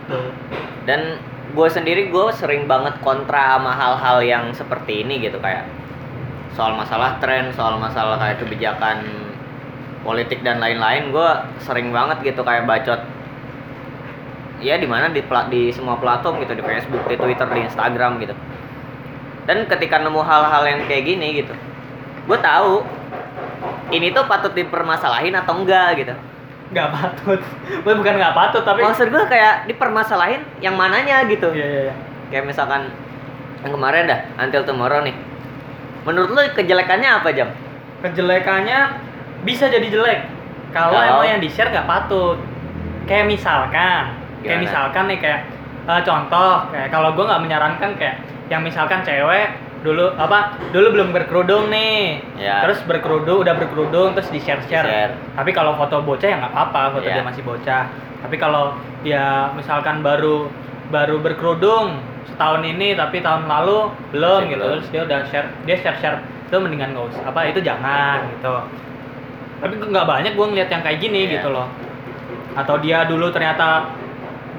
Tuh. 0.08 0.32
dan 0.88 1.20
gue 1.52 1.68
sendiri 1.68 2.08
gue 2.08 2.26
sering 2.32 2.64
banget 2.64 2.96
kontra 3.04 3.60
sama 3.60 3.76
hal-hal 3.76 4.24
yang 4.24 4.44
seperti 4.56 5.04
ini 5.04 5.20
gitu 5.20 5.36
kayak 5.36 5.68
soal 6.56 6.76
masalah 6.76 7.20
tren 7.20 7.52
soal 7.52 7.76
masalah 7.76 8.16
kayak 8.16 8.40
kebijakan 8.40 9.04
politik 10.00 10.40
dan 10.40 10.64
lain-lain 10.64 11.12
gue 11.12 11.30
sering 11.60 11.92
banget 11.92 12.24
gitu 12.24 12.40
kayak 12.40 12.64
bacot 12.64 13.00
ya 14.58 14.74
di 14.74 14.84
mana 14.84 15.08
di 15.08 15.22
di 15.22 15.62
semua 15.70 15.96
platform 15.96 16.42
gitu 16.42 16.52
di 16.52 16.62
Facebook 16.62 17.06
di 17.06 17.14
Twitter 17.14 17.46
di 17.46 17.60
Instagram 17.62 18.18
gitu 18.18 18.34
dan 19.44 19.64
ketika 19.64 19.96
nemu 19.98 20.18
hal-hal 20.18 20.62
yang 20.64 20.80
kayak 20.84 21.04
gini 21.06 21.40
gitu 21.40 21.54
gue 22.26 22.38
tahu 22.38 22.84
ini 23.88 24.10
tuh 24.10 24.26
patut 24.26 24.52
dipermasalahin 24.52 25.34
atau 25.34 25.54
enggak 25.56 25.96
gitu 25.96 26.14
Nggak 26.68 26.88
patut. 26.92 27.40
Gua 27.84 27.96
bukan 27.96 28.20
nggak 28.20 28.34
patut 28.36 28.60
tapi. 28.60 28.84
maksud 28.84 29.08
gue 29.08 29.24
kayak 29.24 29.64
dipermasalahin 29.64 30.44
yang 30.60 30.76
mananya 30.76 31.24
gitu 31.24 31.48
Iya 31.48 31.64
iya 31.64 31.80
iya. 31.88 31.94
kayak 32.28 32.44
misalkan 32.44 32.92
yang 33.64 33.72
kemarin 33.72 34.04
dah 34.04 34.20
Until 34.36 34.68
Tomorrow 34.68 35.00
nih 35.00 35.16
menurut 36.04 36.28
lu 36.28 36.40
kejelekannya 36.52 37.08
apa 37.08 37.28
jam 37.32 37.48
kejelekannya 38.00 38.78
bisa 39.42 39.66
jadi 39.66 39.88
jelek 39.88 40.20
kalau 40.70 40.92
Kalau- 40.92 41.24
emang 41.24 41.28
yang 41.30 41.40
di 41.40 41.48
share 41.48 41.72
nggak 41.72 41.88
patut 41.88 42.36
kayak 43.08 43.24
misalkan 43.24 44.12
kayak 44.48 44.58
Gimana? 44.58 44.64
misalkan 44.64 45.04
nih 45.06 45.18
kayak 45.18 45.40
eh, 45.84 46.02
contoh 46.02 46.52
kayak 46.68 46.88
kalau 46.88 47.10
gue 47.12 47.24
nggak 47.24 47.42
menyarankan 47.42 47.90
kayak 47.94 48.16
yang 48.48 48.62
misalkan 48.62 49.00
cewek 49.02 49.48
dulu 49.78 50.10
apa 50.16 50.38
dulu 50.68 50.90
belum 50.90 51.08
berkerudung 51.12 51.68
nih 51.68 52.18
Ya. 52.34 52.64
terus 52.64 52.82
berkerudung 52.82 53.38
udah 53.40 53.54
berkerudung 53.54 54.10
terus 54.10 54.26
di 54.28 54.40
share 54.40 54.64
share 54.64 55.14
tapi 55.36 55.52
kalau 55.52 55.76
foto 55.76 56.00
bocah 56.00 56.24
ya 56.24 56.36
nggak 56.36 56.50
apa-apa 56.50 56.98
foto 56.98 57.06
Ya. 57.06 57.14
dia 57.14 57.24
masih 57.24 57.42
bocah 57.42 57.84
tapi 58.18 58.34
kalau 58.36 58.74
dia 59.00 59.52
misalkan 59.52 60.00
baru 60.00 60.50
baru 60.88 61.20
berkerudung 61.20 62.00
setahun 62.26 62.64
ini 62.64 62.96
tapi 62.96 63.20
tahun 63.20 63.46
lalu 63.46 63.78
belum 64.10 64.40
Masih 64.40 64.50
gitu 64.50 64.58
belum. 64.58 64.72
terus 64.74 64.86
dia 64.88 65.02
udah 65.04 65.18
share 65.28 65.48
dia 65.62 65.76
share 65.78 65.98
share 65.98 66.18
itu 66.42 66.56
mendingan 66.56 66.90
nggak 66.90 67.06
usah 67.06 67.22
apa 67.28 67.40
itu 67.46 67.60
jangan 67.60 68.24
gitu 68.32 68.54
tapi 69.58 69.74
nggak 69.76 70.06
banyak 70.06 70.32
gue 70.34 70.46
ngeliat 70.48 70.68
yang 70.68 70.82
kayak 70.82 70.98
gini 70.98 71.20
Iya. 71.24 71.32
gitu 71.38 71.48
loh 71.50 71.68
atau 72.54 72.74
dia 72.78 73.06
dulu 73.06 73.30
ternyata 73.30 73.86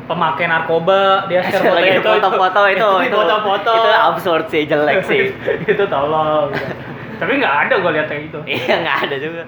pemakai 0.10 0.50
narkoba 0.50 1.30
dia 1.30 1.46
share 1.46 1.62
foto 1.70 1.78
itu 1.86 2.02
foto-foto 2.02 2.62
itu. 2.66 2.90
itu. 3.08 3.16
Foto-foto. 3.16 3.72
Itu 3.78 3.90
absurd 3.94 4.46
sih 4.50 4.64
jelek 4.66 5.06
sih. 5.06 5.30
Itu 5.72 5.86
tolong. 5.86 6.50
Gitu. 6.50 6.74
tapi 7.20 7.36
nggak 7.36 7.56
ada 7.68 7.74
gue 7.78 7.92
lihat 7.94 8.08
kayak 8.08 8.22
gitu. 8.32 8.40
Iya 8.44 8.76
nggak 8.82 8.98
ada 9.06 9.16
juga. 9.20 9.44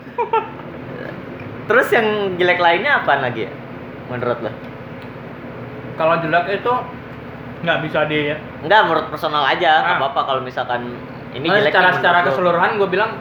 Terus 1.65 1.87
yang 1.89 2.07
jelek 2.35 2.59
lainnya 2.59 2.99
apa 2.99 3.15
lagi 3.17 3.47
ya 3.47 3.51
menurut 4.11 4.37
lo? 4.43 4.51
Kalau 5.95 6.19
jelek 6.19 6.45
itu 6.51 6.73
nggak 7.61 7.79
bisa 7.85 7.99
di 8.05 8.33
Enggak, 8.65 8.81
menurut 8.85 9.05
personal 9.07 9.45
aja 9.45 9.71
nggak 9.81 9.95
Ah. 9.95 9.99
apa-apa 10.01 10.21
kalau 10.25 10.41
misalkan 10.41 10.81
ini 11.31 11.47
Nah, 11.47 11.57
jelek 11.57 11.71
secara 11.71 11.89
secara 11.95 12.19
keseluruhan 12.27 12.75
gue 12.75 12.89
bilang 12.89 13.11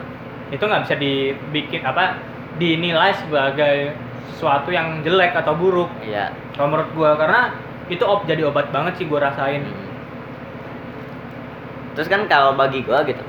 itu 0.51 0.59
nggak 0.59 0.83
bisa 0.83 0.95
dibikin 0.99 1.81
apa 1.81 2.19
dinilai 2.57 3.15
sebagai 3.15 3.95
sesuatu 4.29 4.69
yang 4.69 5.01
jelek 5.01 5.33
atau 5.33 5.53
buruk. 5.57 5.89
Iya. 6.05 6.33
Kalau 6.53 6.69
menurut 6.69 6.91
gue 6.93 7.09
karena 7.17 7.41
itu 7.91 8.03
op 8.07 8.23
jadi 8.23 8.47
obat 8.47 8.69
banget 8.69 9.01
sih 9.01 9.05
gue 9.09 9.19
rasain. 9.19 9.63
Hmm. 9.65 9.89
terus 11.91 12.07
kan 12.07 12.23
kalau 12.31 12.55
bagi 12.55 12.87
gua 12.87 13.03
gitu 13.03 13.19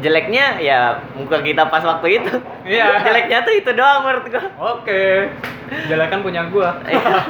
jeleknya 0.00 0.58
ya 0.58 0.98
muka 1.14 1.44
kita 1.44 1.68
pas 1.68 1.84
waktu 1.84 2.20
itu. 2.20 2.32
Iya. 2.64 2.98
jeleknya 3.06 3.38
tuh 3.44 3.54
itu 3.54 3.70
doang 3.76 4.00
menurut 4.02 4.24
gua. 4.32 4.44
Oke. 4.80 5.28
Jelek 5.86 6.08
kan 6.08 6.20
punya 6.24 6.48
gue 6.48 6.68
Iya. 6.88 7.28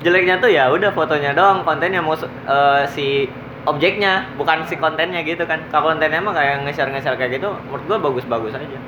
jeleknya 0.00 0.40
tuh 0.40 0.48
ya 0.48 0.72
udah 0.72 0.88
fotonya 0.96 1.36
doang 1.36 1.60
kontennya 1.60 2.00
mau 2.00 2.16
eh, 2.16 2.82
si 2.88 3.28
objeknya 3.68 4.24
bukan 4.40 4.64
si 4.64 4.80
kontennya 4.80 5.20
gitu 5.22 5.44
kan. 5.44 5.60
Kalau 5.68 5.92
kontennya 5.92 6.24
mah 6.24 6.32
kayak 6.32 6.64
nge-share 6.64 6.88
nge-share 6.88 7.20
kayak 7.20 7.36
gitu 7.36 7.52
menurut 7.68 7.84
gua 7.84 7.98
bagus-bagus 8.08 8.56
aja. 8.56 8.78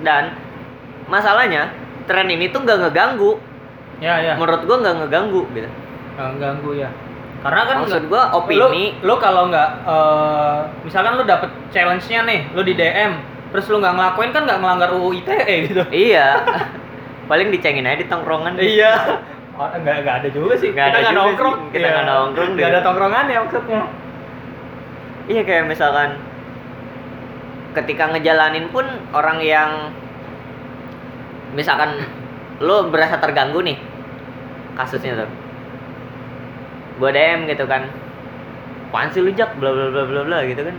Dan 0.00 0.32
masalahnya 1.08 1.72
tren 2.04 2.28
ini 2.28 2.48
tuh 2.52 2.64
nggak 2.64 2.78
ngeganggu. 2.88 3.40
Ya 4.02 4.20
ya. 4.20 4.34
Menurut 4.36 4.62
gua 4.66 4.76
nggak 4.82 4.94
ngeganggu 5.04 5.42
gitu. 5.54 5.68
Nggak 6.16 6.30
ganggu 6.40 6.70
ya. 6.76 6.90
Karena 7.44 7.60
kan 7.68 7.76
maksud 7.84 8.04
gua 8.08 8.32
opini. 8.32 8.56
lu, 8.56 8.66
lu 9.04 9.14
kalau 9.20 9.52
nggak 9.52 9.70
eh, 9.84 10.58
misalkan 10.84 11.20
lu 11.20 11.24
dapet 11.28 11.50
challenge-nya 11.72 12.20
nih 12.24 12.40
lu 12.56 12.64
di 12.64 12.72
DM 12.72 13.12
terus 13.54 13.70
lu 13.70 13.78
nggak 13.78 13.94
ngelakuin 13.94 14.30
kan 14.34 14.42
nggak 14.50 14.58
ngelanggar 14.58 14.90
UU 14.98 15.08
ITE 15.22 15.54
gitu. 15.70 15.82
Iya. 15.94 16.42
Paling 17.30 17.48
dicengin 17.54 17.86
aja 17.86 18.02
di 18.02 18.06
tongkrongan. 18.10 18.58
Iya. 18.58 18.92
Oh, 19.54 19.70
nggak 19.70 19.96
nggak 20.02 20.16
ada 20.24 20.28
juga 20.34 20.58
sih. 20.58 20.74
Nggak 20.74 20.86
ada 20.90 20.90
kita 20.90 20.98
nggak 20.98 21.12
juga 21.14 21.14
sih. 21.14 21.18
nongkrong 21.22 21.56
Kita 21.70 21.86
nggak 21.86 22.06
nongkrong 22.10 22.50
nggak 22.58 22.66
deh. 22.66 22.74
ada 22.74 22.80
tongkrongan 22.82 23.24
ya 23.30 23.38
maksudnya. 23.46 23.82
Iya 25.24 25.42
kayak 25.46 25.64
misalkan 25.70 26.10
ketika 27.74 28.04
ngejalanin 28.10 28.66
pun 28.74 28.86
orang 29.14 29.38
yang 29.40 29.70
misalkan 31.54 32.02
lo 32.58 32.90
berasa 32.90 33.16
terganggu 33.16 33.62
nih 33.62 33.78
kasusnya 34.74 35.14
tuh. 35.16 35.30
Gue 36.96 37.10
DM 37.10 37.46
gitu 37.46 37.64
kan. 37.64 37.90
Apaan 38.90 39.10
sih 39.10 39.18
lu 39.18 39.30
jak? 39.30 39.54
Bla 39.56 39.70
bla 39.70 39.90
bla 39.90 40.02
bla 40.04 40.20
bla 40.22 40.38
gitu 40.42 40.62
kan. 40.62 40.76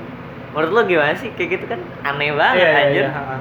Menurut 0.51 0.71
lo 0.71 0.81
gimana 0.85 1.11
sih? 1.13 1.31
Kayak 1.31 1.49
gitu 1.53 1.65
kan 1.67 1.79
aneh 2.05 2.31
banget 2.31 2.55
Iya, 2.57 2.67
iya, 2.67 2.79
anjir. 2.81 3.03
iya, 3.03 3.11
ha-ha. 3.11 3.37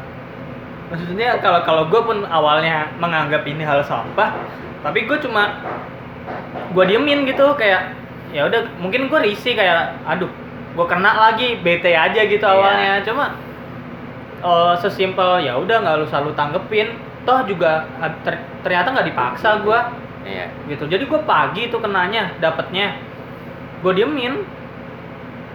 maksudnya 0.85 1.41
kalau 1.41 1.61
kalau 1.63 1.83
gue 1.87 1.97
pun 1.99 2.19
awalnya 2.25 2.87
menganggap 2.99 3.43
ini 3.45 3.65
hal 3.65 3.81
sampah 3.81 4.37
tapi 4.79 5.09
gue 5.09 5.17
cuma 5.17 5.57
gue 6.71 6.85
diemin 6.85 7.25
gitu 7.25 7.57
kayak 7.57 7.97
ya 8.31 8.45
udah 8.45 8.69
mungkin 8.77 9.09
gue 9.09 9.21
risih 9.23 9.57
kayak 9.57 9.97
aduh 10.05 10.29
gue 10.77 10.87
kena 10.87 11.17
lagi 11.25 11.57
bete 11.59 11.89
aja 11.89 12.21
gitu 12.21 12.43
Iya. 12.43 12.53
awalnya. 12.53 12.93
Cuma 13.03 13.33
eh, 14.41 14.75
sesimpel 14.77 15.41
ya 15.41 15.57
udah 15.57 15.77
nggak 15.81 15.95
lu 15.99 16.07
selalu 16.07 16.31
tanggepin 16.35 16.89
toh 17.25 17.41
juga 17.49 17.89
ter- 18.23 18.45
ternyata 18.61 18.93
nggak 18.93 19.09
dipaksa 19.09 19.65
gue 19.65 19.79
iya. 20.25 20.47
Gitu. 20.69 20.85
Jadi 20.89 21.05
gue 21.09 21.21
pagi 21.25 21.69
itu 21.69 21.77
kenanya 21.81 22.33
dapetnya 22.39 22.97
gue 23.81 23.93
diemin. 23.93 24.45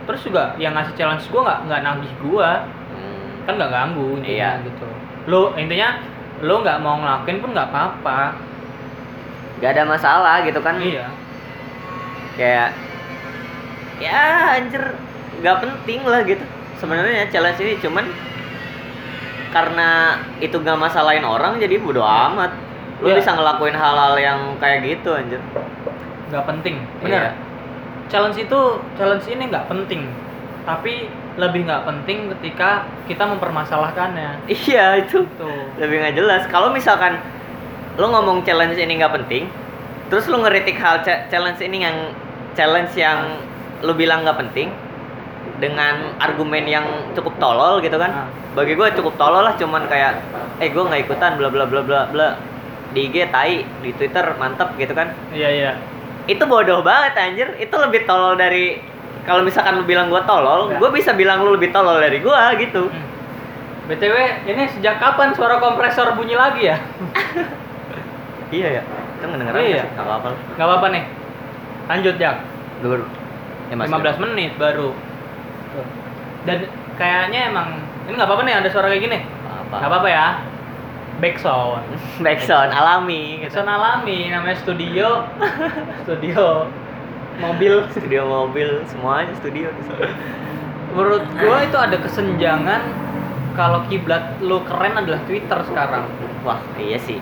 Terus 0.10 0.26
juga 0.26 0.58
yang 0.58 0.74
ngasih 0.74 0.98
challenge 0.98 1.30
gue 1.30 1.42
nggak 1.42 1.60
nggak 1.70 1.82
nagih 1.86 2.14
gue 2.22 2.50
Hmm, 2.90 3.46
kan 3.46 3.54
nggak 3.62 3.70
ganggu 3.70 4.18
intinya 4.18 4.58
Iya. 4.58 4.66
gitu. 4.66 4.88
Lo 5.30 5.54
intinya 5.54 6.02
lo 6.42 6.66
nggak 6.66 6.78
mau 6.82 6.98
ngelakuin 6.98 7.38
pun 7.38 7.54
nggak 7.54 7.70
apa-apa. 7.70 8.20
Nggak 9.62 9.72
ada 9.78 9.84
masalah 9.86 10.36
gitu 10.42 10.58
kan. 10.66 10.82
Iya. 10.82 11.06
Kayak 12.34 12.70
ya 14.00 14.22
anjir 14.58 14.84
nggak 15.44 15.58
penting 15.62 16.02
lah 16.08 16.22
gitu. 16.26 16.46
Sebenarnya 16.80 17.28
challenge 17.30 17.60
ini 17.60 17.76
cuman 17.78 18.06
karena 19.50 19.90
itu 20.40 20.56
gak 20.56 20.78
masalahin 20.78 21.24
orang 21.24 21.58
jadi 21.58 21.78
bodo 21.78 22.02
amat. 22.02 22.52
Lu 23.00 23.08
Iya. 23.08 23.24
bisa 23.24 23.32
ngelakuin 23.32 23.74
hal-hal 23.74 24.14
yang 24.16 24.40
kayak 24.60 24.84
gitu 24.84 25.16
anjir. 25.16 25.40
Nggak 26.30 26.46
penting. 26.46 26.76
Iya. 27.00 27.04
bener 27.04 27.34
challenge 28.10 28.42
itu 28.42 28.60
challenge 28.98 29.26
ini 29.30 29.44
nggak 29.48 29.70
penting. 29.70 30.10
Tapi 30.66 31.08
lebih 31.38 31.64
nggak 31.64 31.86
penting 31.86 32.28
ketika 32.36 32.84
kita 33.06 33.24
mempermasalahkannya. 33.24 34.50
Iya 34.50 35.00
itu 35.00 35.24
tuh 35.38 35.60
lebih 35.78 36.02
nggak 36.02 36.16
jelas. 36.16 36.42
Kalau 36.48 36.70
misalkan 36.70 37.22
lu 37.96 38.08
ngomong 38.08 38.42
challenge 38.42 38.76
ini 38.76 38.96
nggak 38.96 39.12
penting 39.14 39.46
terus 40.08 40.26
lu 40.26 40.40
ngeritik 40.40 40.74
hal 40.76 41.04
cha- 41.04 41.28
challenge 41.28 41.60
ini 41.60 41.84
yang 41.84 42.16
challenge 42.56 42.96
yang 42.96 43.38
lu 43.82 43.94
bilang 43.94 44.24
nggak 44.24 44.40
penting 44.40 44.72
dengan 45.60 46.16
argumen 46.18 46.64
yang 46.64 46.86
cukup 47.12 47.36
tolol 47.38 47.80
gitu 47.80 47.96
kan 47.96 48.10
Nah. 48.10 48.28
bagi 48.54 48.74
gue 48.74 48.88
cukup 48.94 49.14
tolol 49.16 49.44
lah 49.44 49.54
cuman 49.54 49.86
kayak 49.86 50.20
eh 50.58 50.68
gue 50.68 50.80
nggak 50.80 51.06
ikutan 51.06 51.36
bla 51.36 51.48
bla 51.48 51.64
bla 51.64 51.80
bla 51.80 52.02
bla 52.08 52.28
di 52.90 53.06
IG 53.06 53.30
tai 53.30 53.62
di 53.80 53.92
Twitter 53.92 54.34
mantep 54.36 54.74
gitu 54.76 54.92
kan 54.92 55.14
iya 55.30 55.50
iya 55.50 55.72
itu 56.26 56.42
bodoh 56.42 56.80
banget 56.80 57.14
anjir 57.16 57.48
itu 57.56 57.72
lebih 57.72 58.04
tolol 58.04 58.34
dari 58.34 58.82
kalau 59.22 59.42
misalkan 59.42 59.76
lu 59.76 59.84
bilang 59.84 60.08
gua 60.08 60.24
tolol 60.24 60.70
Ya. 60.70 60.78
gue 60.78 60.90
bisa 60.92 61.12
bilang 61.12 61.44
lu 61.44 61.54
lebih 61.54 61.70
tolol 61.70 62.00
dari 62.00 62.18
gua 62.18 62.56
gitu 62.56 62.88
Hmm. 62.88 63.06
btw 63.88 64.16
ini 64.46 64.64
sejak 64.70 64.98
kapan 64.98 65.34
suara 65.34 65.58
kompresor 65.58 66.14
bunyi 66.14 66.34
lagi 66.34 66.66
ya 66.66 66.78
iya 68.50 68.68
ya 68.72 68.84
itu 69.18 69.26
ngedengeran 69.26 69.60
Iya. 69.60 69.70
iya. 69.70 69.84
nggak 69.88 70.06
apa-apa 70.06 70.28
nggak 70.56 70.68
apa-apa 70.68 70.88
nih 70.90 71.04
lanjut. 71.90 72.16
Ya, 72.16 72.32
Mas. 73.74 73.90
15 73.90 74.22
menit 74.22 74.54
baru. 74.58 74.94
Dan 76.48 76.68
kayaknya 76.96 77.52
emang 77.52 77.82
ini 78.08 78.14
nggak 78.16 78.30
apa-apa 78.30 78.44
nih 78.48 78.56
ada 78.60 78.70
suara 78.72 78.88
kayak 78.92 79.04
gini. 79.04 79.20
Nggak 79.72 79.90
apa-apa. 79.90 80.10
Ya. 80.10 80.28
Backsound 81.20 81.84
backsound 82.26 82.72
alami 82.72 83.44
gitu. 83.44 83.60
backsound 83.60 83.70
alami 83.70 84.32
namanya 84.32 84.58
studio. 84.64 85.28
Studio 86.08 86.68
mobil. 87.44 87.84
Studio 87.92 88.22
mobil 88.24 88.70
semuanya 88.88 89.36
studio 89.36 89.68
menurut 90.94 91.26
gua 91.38 91.62
itu 91.62 91.78
ada 91.78 91.98
kesenjangan 92.02 92.82
kalau 93.54 93.84
kiblat 93.92 94.40
lu 94.40 94.64
keren 94.66 94.96
adalah 94.96 95.22
Twitter 95.28 95.60
sekarang. 95.68 96.08
Wah 96.48 96.62
iya 96.80 96.98
sih. 97.02 97.20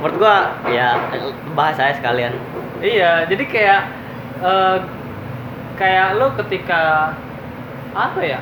Menurut 0.00 0.16
gua 0.18 0.58
ya 0.68 0.98
bahas 1.54 1.78
saya 1.78 1.96
sekalian. 1.96 2.34
Iya 2.82 3.24
jadi 3.30 3.44
kayak 3.48 3.82
eh, 4.42 4.78
kayak 5.78 6.08
lu 6.18 6.26
ketika 6.44 7.14
apa 7.94 8.20
ya? 8.20 8.40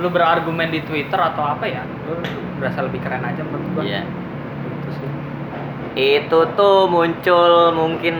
Lu 0.00 0.10
berargumen 0.10 0.72
di 0.72 0.80
Twitter 0.82 1.20
atau 1.20 1.44
apa 1.44 1.64
ya? 1.68 1.84
Lu 2.08 2.18
berasa 2.58 2.82
lebih 2.82 2.98
keren 3.04 3.22
aja 3.22 3.44
menurut 3.44 3.68
gua. 3.76 3.82
Iya. 3.84 4.02
Gitu 4.64 4.88
sih. 4.98 5.10
itu 5.94 6.38
tuh 6.58 6.90
muncul 6.90 7.70
mungkin 7.70 8.18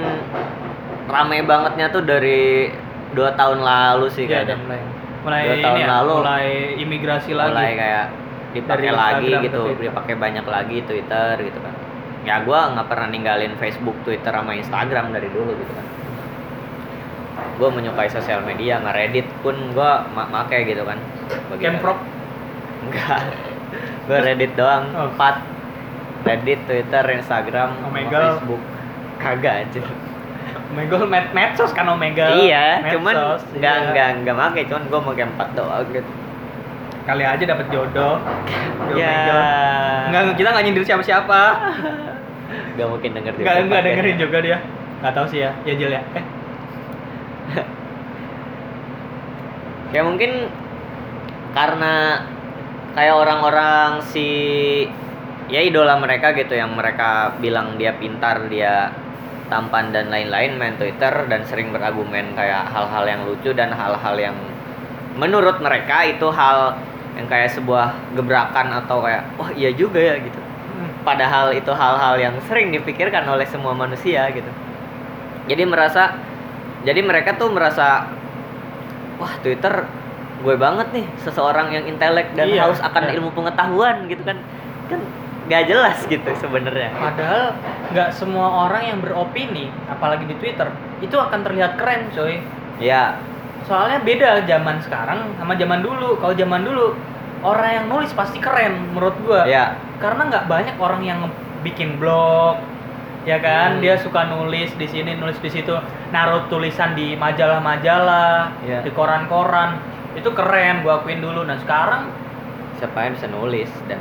rame 1.10 1.42
bangetnya 1.42 1.90
tuh 1.90 2.06
dari 2.06 2.70
dua 3.18 3.34
tahun 3.34 3.66
lalu 3.66 4.06
sih 4.14 4.30
kayaknya. 4.30 4.54
udah 4.54 4.58
mulai 4.62 4.80
mulai 5.24 5.42
Dua 5.42 5.56
tahun 5.58 5.78
ya, 5.82 5.86
lalu. 5.98 6.12
mulai 6.22 6.48
imigrasi 6.78 7.30
lagi. 7.34 7.50
mulai 7.50 7.70
kayak 7.74 8.06
dipakai 8.54 8.90
lagi 8.94 9.28
gitu 9.42 9.60
dipakai 9.74 10.14
banyak 10.14 10.46
lagi 10.46 10.76
Twitter 10.86 11.34
gitu 11.42 11.58
kan. 11.58 11.74
Ya 12.22 12.40
gua 12.46 12.70
nggak 12.78 12.86
pernah 12.86 13.08
ninggalin 13.10 13.52
Facebook 13.58 13.98
Twitter 14.06 14.30
sama 14.30 14.54
Instagram 14.54 15.10
dari 15.10 15.26
dulu 15.34 15.50
gitu 15.58 15.72
kan 15.74 15.86
gue 17.54 17.68
menyukai 17.70 18.06
sosial 18.06 18.40
media 18.40 18.78
nggak 18.78 18.94
Reddit 18.94 19.26
pun 19.38 19.54
gua 19.70 20.04
ma 20.08 20.26
make 20.26 20.64
gitu 20.64 20.82
kan 20.82 20.98
Bagi- 21.48 21.62
Camprok 21.62 21.98
enggak 22.82 23.20
gue 24.04 24.18
Reddit 24.20 24.52
doang 24.54 24.84
Oh. 24.92 25.08
empat 25.08 25.40
Reddit 26.22 26.60
Twitter 26.64 27.04
Instagram 27.12 27.78
Omegle. 27.84 28.40
Facebook 28.40 28.62
kagak 29.16 29.54
aja 29.62 29.82
Omegle 30.66 31.06
med 31.06 31.24
medsos 31.30 31.70
kan 31.70 31.86
Omegle 31.86 32.34
iya 32.40 32.82
cuman 32.88 33.14
Medsos, 33.14 33.42
nggak 33.52 33.74
iya. 33.76 33.88
nggak 33.88 34.08
nggak 34.22 34.36
make 34.36 34.62
cuman 34.66 34.82
gue 34.84 35.00
make 35.02 35.22
empat 35.24 35.48
doang 35.52 35.86
gitu 35.88 36.10
kali 37.04 37.20
aja 37.22 37.44
dapat 37.44 37.66
jodoh 37.68 38.16
ya 38.90 39.12
Omegle. 39.12 39.42
Enggak, 40.04 40.22
kita 40.34 40.48
nggak 40.50 40.64
nyindir 40.64 40.84
siapa-siapa. 40.84 41.40
nggak 42.76 42.86
mungkin 42.86 43.10
denger 43.12 43.32
juga 43.32 43.40
Enggak, 43.42 43.56
enggak 43.56 43.68
podcast. 43.74 43.86
dengerin 43.88 44.16
juga 44.18 44.38
dia. 44.40 44.58
Enggak 44.98 45.12
tahu 45.12 45.26
sih 45.26 45.38
ya. 45.40 45.50
Ya 45.62 45.74
Jil 45.74 45.90
ya. 45.90 46.02
Eh, 46.12 46.24
kayak 49.92 50.06
mungkin 50.08 50.32
karena 51.54 52.24
kayak 52.94 53.14
orang-orang 53.14 54.02
si 54.02 54.28
ya 55.50 55.60
idola 55.60 56.00
mereka 56.00 56.32
gitu 56.32 56.56
yang 56.56 56.72
mereka 56.72 57.36
bilang 57.38 57.76
dia 57.76 57.94
pintar 57.94 58.48
dia 58.48 58.90
tampan 59.52 59.92
dan 59.92 60.08
lain-lain 60.08 60.56
main 60.56 60.74
Twitter 60.80 61.28
dan 61.28 61.44
sering 61.44 61.68
berargumen 61.70 62.32
kayak 62.32 62.64
hal-hal 62.72 63.04
yang 63.04 63.20
lucu 63.28 63.52
dan 63.52 63.70
hal-hal 63.70 64.16
yang 64.16 64.36
menurut 65.14 65.60
mereka 65.60 66.02
itu 66.08 66.26
hal 66.32 66.74
yang 67.14 67.30
kayak 67.30 67.54
sebuah 67.54 67.94
gebrakan 68.18 68.74
atau 68.82 68.98
kayak 69.04 69.22
wah 69.38 69.50
iya 69.54 69.70
juga 69.70 70.02
ya 70.02 70.18
gitu. 70.18 70.40
Padahal 71.06 71.52
itu 71.54 71.70
hal-hal 71.70 72.16
yang 72.18 72.34
sering 72.48 72.72
dipikirkan 72.74 73.22
oleh 73.28 73.46
semua 73.46 73.76
manusia 73.76 74.26
gitu. 74.34 74.50
Jadi 75.46 75.62
merasa 75.68 76.16
jadi 76.84 77.00
mereka 77.00 77.34
tuh 77.34 77.48
merasa 77.50 78.06
wah 79.16 79.34
Twitter 79.40 79.84
gue 80.44 80.54
banget 80.54 80.88
nih 80.92 81.06
seseorang 81.24 81.72
yang 81.72 81.84
intelek 81.88 82.36
dan 82.36 82.46
Iya, 82.46 82.68
haus 82.68 82.76
akan 82.78 83.02
iya. 83.08 83.12
ilmu 83.16 83.32
pengetahuan 83.32 84.04
gitu 84.06 84.20
kan 84.22 84.36
kan 84.92 85.00
gak 85.44 85.64
jelas 85.64 85.98
gitu 86.04 86.30
sebenarnya 86.36 86.92
Padahal 86.92 87.56
nggak 87.92 88.10
semua 88.12 88.64
orang 88.64 88.82
yang 88.84 88.98
beropini, 89.00 89.68
apalagi 89.86 90.24
di 90.24 90.32
Twitter, 90.40 90.66
itu 91.00 91.12
akan 91.14 91.44
terlihat 91.44 91.76
keren, 91.76 92.08
coy. 92.12 92.40
ya 92.80 93.20
Soalnya 93.64 94.00
beda 94.00 94.44
zaman 94.44 94.76
sekarang 94.80 95.36
sama 95.36 95.56
zaman 95.56 95.80
dulu. 95.80 96.16
Kalau 96.16 96.32
zaman 96.32 96.64
dulu 96.64 96.92
orang 97.40 97.70
yang 97.70 97.86
nulis 97.88 98.12
pasti 98.12 98.36
keren 98.40 98.92
menurut 98.92 99.16
gua. 99.24 99.44
ya 99.44 99.76
Karena 99.96 100.28
nggak 100.28 100.44
banyak 100.44 100.76
orang 100.76 101.00
yang 101.00 101.20
bikin 101.60 101.96
blog, 101.96 102.60
ya 103.24 103.36
kan? 103.38 103.76
Hmm. 103.76 103.80
Dia 103.80 103.96
suka 103.96 104.24
nulis 104.26 104.72
di 104.72 104.84
sini, 104.84 105.14
nulis 105.14 105.36
di 105.38 105.48
situ, 105.48 105.72
naruh 106.10 106.46
tulisan 106.46 106.92
di 106.92 107.12
majalah-majalah, 107.14 108.60
Iya. 108.62 108.80
di 108.80 108.90
koran-koran. 108.90 109.80
Itu 110.14 110.30
keren, 110.30 110.80
gua 110.80 111.00
akuin 111.00 111.18
dulu. 111.18 111.42
Nah 111.42 111.58
sekarang 111.58 112.08
siapa 112.74 113.00
yang 113.02 113.12
bisa 113.12 113.26
nulis 113.26 113.70
dan 113.84 113.98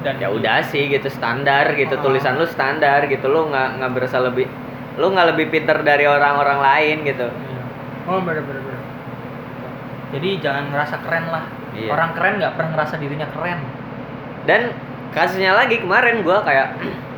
dan 0.00 0.16
ya 0.16 0.28
udah 0.28 0.62
sih 0.62 0.88
gitu 0.88 1.08
standar 1.08 1.72
gitu 1.74 1.92
Oh. 1.92 2.00
tulisan 2.02 2.32
lu 2.34 2.44
standar 2.44 3.04
gitu 3.04 3.28
lu 3.28 3.48
nggak 3.48 3.76
nggak 3.76 3.90
berasa 3.92 4.16
lebih 4.16 4.48
lu 4.96 5.12
nggak 5.12 5.36
lebih 5.36 5.46
pinter 5.50 5.76
dari 5.80 6.04
orang-orang 6.04 6.56
lain 6.58 6.96
gitu 7.04 7.28
Iya. 7.28 7.62
Oh 8.06 8.16
bener 8.18 8.40
bener 8.40 8.62
bener. 8.62 8.80
Jadi 10.10 10.28
jangan 10.40 10.64
ngerasa 10.68 10.96
keren 11.00 11.28
lah. 11.28 11.44
Iya. 11.70 11.88
Orang 11.90 12.10
keren 12.12 12.34
nggak 12.38 12.52
pernah 12.56 12.70
ngerasa 12.74 12.94
dirinya 12.96 13.28
keren. 13.30 13.60
dan 14.42 14.72
kasusnya 15.12 15.52
lagi 15.52 15.76
kemarin 15.78 16.24
gua 16.24 16.40
kayak 16.40 16.80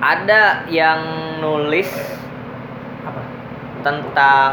ada 0.00 0.64
yang 0.66 1.00
nulis 1.38 1.88
Apa? 3.02 3.20
tentang 3.80 4.52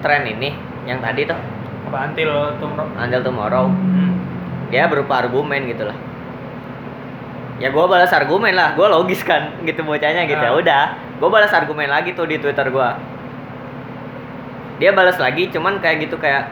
tren 0.00 0.22
ini 0.28 0.52
yang 0.84 1.00
tadi 1.00 1.24
tuh 1.24 1.38
Apa 1.84 2.10
antil 2.10 2.30
tumro? 2.58 2.84
Until 2.94 3.22
Tomorrow 3.22 3.66
Hmm. 3.70 4.12
dia 4.68 4.84
berupa 4.84 5.22
argumen 5.22 5.64
gitu 5.66 5.86
lah 5.86 5.94
ya 7.54 7.70
gue 7.70 7.84
balas 7.86 8.10
argumen 8.10 8.50
lah 8.50 8.74
gue 8.74 8.82
logis 8.84 9.22
kan 9.22 9.54
gitu 9.62 9.80
bocahnya 9.80 10.26
gitu 10.26 10.42
ya 10.42 10.50
Ah. 10.50 10.58
udah 10.58 10.84
gue 11.14 11.28
balas 11.30 11.54
argumen 11.54 11.86
lagi 11.86 12.10
tuh 12.10 12.26
di 12.26 12.36
twitter 12.36 12.66
gue 12.66 12.88
dia 14.74 14.90
balas 14.90 15.14
lagi 15.14 15.46
cuman 15.48 15.78
kayak 15.78 16.02
gitu 16.02 16.18
kayak 16.18 16.50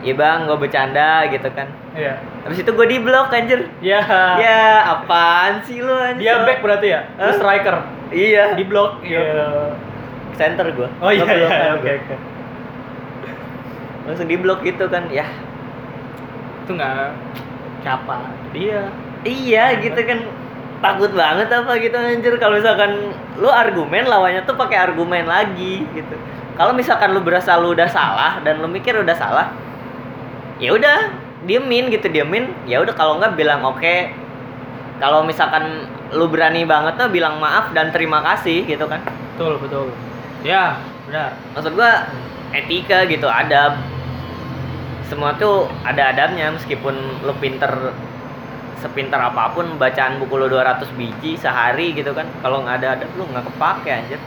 iya 0.00 0.14
bang 0.14 0.38
gue 0.44 0.56
bercanda 0.56 1.08
gitu 1.26 1.48
kan 1.52 1.68
Iya. 1.90 2.16
habis 2.42 2.58
itu 2.58 2.70
gue 2.70 2.86
di 2.86 2.98
blok 2.98 3.28
anjir 3.30 3.66
Ya. 3.78 4.00
ya 4.36 4.62
apaan 4.88 5.60
sih 5.62 5.78
lu 5.78 5.92
anjir 5.92 6.24
Dia 6.24 6.42
back 6.42 6.60
berarti 6.60 6.86
ya? 6.88 7.00
Lu 7.14 7.24
Hah? 7.24 7.34
striker. 7.34 7.76
iya 8.08 8.54
Di 8.54 8.64
blok. 8.64 9.02
Iya. 9.02 9.22
center 10.32 10.66
gue 10.70 10.88
Oh 10.98 11.10
iya 11.10 11.24
iya 11.26 11.48
iya, 11.48 11.70
oke 11.74 11.90
oke. 11.90 12.14
langsung 14.02 14.26
di 14.26 14.36
blok 14.36 14.60
gitu 14.60 14.86
kan 14.86 15.04
ya 15.08 15.26
Itu 16.62 16.72
nggak 16.72 17.12
siapa? 17.80 18.16
Dia. 18.52 18.88
Iya 19.20 19.76
gitu 19.78 20.00
kan 20.00 20.18
takut 20.80 21.12
banget 21.12 21.48
apa 21.50 21.76
gitu 21.76 21.92
anjir 21.92 22.32
kalau 22.36 22.56
misalkan 22.56 23.12
lu 23.36 23.48
argumen 23.48 24.04
lawannya 24.04 24.40
tuh 24.42 24.56
pakai 24.56 24.80
argumen 24.80 25.24
lagi 25.24 25.84
gitu. 25.90 26.16
Kalau 26.54 26.72
misalkan 26.72 27.10
lu 27.10 27.20
berasa 27.20 27.56
lu 27.56 27.72
udah 27.72 27.84
salah 27.86 28.40
dan 28.40 28.60
lu 28.60 28.68
mikir 28.68 28.92
udah 28.94 29.12
salah, 29.12 29.52
ya 30.60 30.70
udah 30.76 31.10
diemin 31.48 31.88
gitu 31.88 32.06
diemin. 32.12 32.52
Ya 32.68 32.84
udah 32.84 32.94
kalau 32.94 33.18
nggak 33.18 33.34
bilang 33.34 33.64
oke. 33.64 34.12
Kalau 35.00 35.24
misalkan 35.24 35.88
lu 36.12 36.28
berani 36.28 36.68
banget 36.68 37.00
tuh 37.00 37.08
bilang 37.08 37.40
maaf 37.40 37.72
dan 37.72 37.88
terima 37.88 38.20
kasih 38.20 38.68
gitu 38.68 38.84
kan. 38.84 39.00
Betul 39.34 39.56
betul. 39.56 39.88
Ya 40.44 40.76
benar. 41.08 41.32
Maksud 41.56 41.72
gua 41.74 42.06
etika 42.52 43.08
gitu 43.08 43.26
adab. 43.26 43.80
semua 45.10 45.34
tuh 45.34 45.66
ada 45.82 46.14
adabnya 46.14 46.54
meskipun 46.54 46.94
lu 47.26 47.34
pinter 47.42 47.90
sepintar 48.78 49.20
apa 49.20 49.52
pun 49.52 49.74
bacaan 49.74 50.22
buku 50.22 50.38
lu 50.38 50.46
200 50.46 50.86
biji 50.94 51.34
sehari 51.34 51.92
gitu 51.92 52.14
kan 52.14 52.30
kalau 52.40 52.62
nggak 52.62 52.78
ada 52.78 52.88
adab 52.94 53.10
lu 53.18 53.26
nggak 53.26 53.42
kepake 53.42 53.90
anjir 53.90 54.20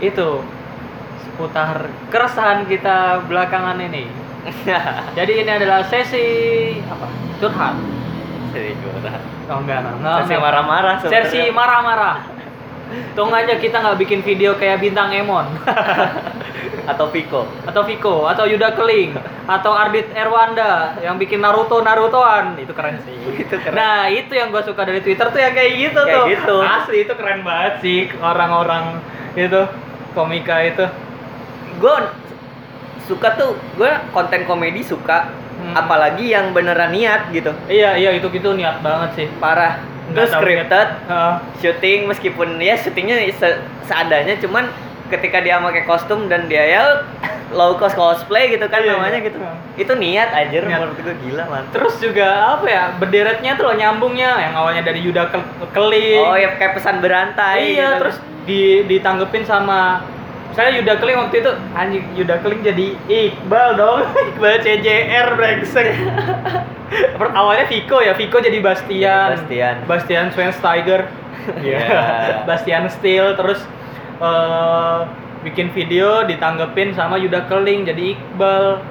Itu 0.00 0.42
seputar 1.38 1.86
keresahan 2.10 2.66
kita 2.66 3.22
belakangan 3.30 3.78
ini. 3.78 4.10
Jadi 5.18 5.32
ini 5.46 5.50
adalah 5.54 5.86
sesi 5.86 6.26
apa? 6.82 7.06
Curhat. 7.38 7.78
Sesi 8.50 8.74
curhat. 8.82 9.22
Oh 9.46 9.62
enggak, 9.62 9.86
enggak. 9.86 10.26
Sesi 10.26 10.34
marah-marah 10.34 10.94
Sesi 11.06 11.40
marah-marah. 11.54 12.16
Tunggu 13.14 13.38
aja 13.38 13.54
kita 13.54 13.78
nggak 13.78 14.02
bikin 14.02 14.20
video 14.26 14.58
kayak 14.58 14.82
bintang 14.82 15.14
Emon 15.14 15.46
atau 16.90 17.06
Pico 17.12 17.44
atau 17.68 17.84
Viko 17.84 18.24
atau 18.26 18.48
Yuda 18.48 18.72
Keling 18.74 19.12
atau 19.44 19.76
Ardit 19.76 20.08
Erwanda 20.16 20.96
yang 21.04 21.20
bikin 21.20 21.38
Naruto 21.38 21.78
Narutoan 21.84 22.58
itu 22.58 22.74
keren 22.74 22.98
sih. 23.06 23.14
Itu 23.46 23.62
keren. 23.62 23.78
Nah 23.78 24.10
itu 24.10 24.34
yang 24.34 24.50
gue 24.50 24.64
suka 24.66 24.82
dari 24.82 25.04
Twitter 25.06 25.28
tuh 25.30 25.38
yang 25.38 25.54
kayak 25.54 25.72
gitu 25.78 26.00
Kayak 26.02 26.16
tuh. 26.18 26.26
gitu. 26.34 26.56
Asli 26.66 26.98
itu 27.06 27.12
keren 27.14 27.46
banget 27.46 27.74
sih 27.84 27.98
orang-orang 28.18 28.98
itu 29.38 29.60
komika 30.18 30.66
itu. 30.66 30.88
Gue 31.78 31.94
suka 33.04 33.28
tuh 33.34 33.50
gue 33.74 33.90
konten 34.10 34.44
komedi 34.44 34.82
suka 34.82 35.30
Hmm. 35.58 35.74
apalagi 35.74 36.30
yang 36.30 36.54
beneran 36.54 36.94
niat 36.94 37.34
gitu 37.34 37.50
Iya 37.66 37.98
iya 37.98 38.14
itu 38.14 38.30
gitu 38.30 38.54
niat 38.54 38.78
banget 38.78 39.10
sih. 39.16 39.26
parah 39.38 39.82
Nggak 40.06 40.14
terus 40.14 40.30
scripted 40.32 40.88
syuting 41.58 42.06
meskipun 42.06 42.48
ya 42.58 42.78
syutingnya 42.78 43.26
se- 43.28 43.58
seadanya 43.82 44.38
cuman 44.38 44.70
ketika 45.08 45.42
dia 45.42 45.58
pakai 45.58 45.82
kostum 45.82 46.30
dan 46.30 46.46
dia 46.46 46.62
ya 46.62 46.82
low 47.50 47.74
cost 47.74 47.92
cosplay 47.92 48.52
gitu 48.52 48.70
kan 48.70 48.78
Iya, 48.78 48.94
namanya 48.94 49.18
iya. 49.18 49.26
gitu 49.26 49.38
itu 49.76 49.92
niat 49.96 50.30
aja 50.30 50.58
menurut 50.62 50.94
gue 50.96 51.16
gila 51.18 51.42
mantap 51.44 51.74
Terus 51.74 51.94
juga 51.98 52.28
apa 52.54 52.66
ya 52.68 52.82
berderetnya 52.94 53.52
tuh 53.52 53.64
loh 53.64 53.74
nyambungnya 53.74 54.30
yang 54.38 54.54
awalnya 54.54 54.86
dari 54.86 55.02
Yuda 55.02 55.26
Kel- 55.26 55.48
Keling. 55.74 56.22
oh 56.22 56.38
ya 56.38 56.54
kayak 56.54 56.78
pesan 56.78 57.02
berantai 57.02 57.74
Iya, 57.74 57.98
gitu. 57.98 58.00
terus 58.06 58.16
di 58.46 58.62
ditanggepin 58.86 59.42
sama 59.42 60.06
saya 60.56 60.74
Yuda 60.74 60.98
Keling 60.98 61.18
waktu 61.18 61.36
itu 61.44 61.52
anjing 61.76 62.04
Yuda 62.16 62.36
Keling 62.40 62.60
jadi 62.64 62.86
Iqbal 63.06 63.68
dong. 63.76 64.02
Iqbal 64.34 64.56
CJR 64.64 65.36
brengsek. 65.36 65.86
Awalnya 67.20 67.66
Viko 67.68 68.00
ya, 68.00 68.16
Viko 68.16 68.40
jadi 68.40 68.58
Bastian. 68.64 69.36
Bastian. 69.36 69.76
Bastian 69.84 70.26
Schweinsteiger. 70.32 71.06
Iya. 71.60 71.78
Iya. 71.78 72.02
Bastian 72.48 72.88
Steel 72.88 73.36
terus 73.36 73.60
eh, 74.20 75.00
bikin 75.44 75.70
video 75.72 76.24
ditanggepin 76.26 76.96
sama 76.96 77.20
Yuda 77.20 77.46
Keling 77.46 77.84
jadi 77.86 78.16
Iqbal. 78.16 78.82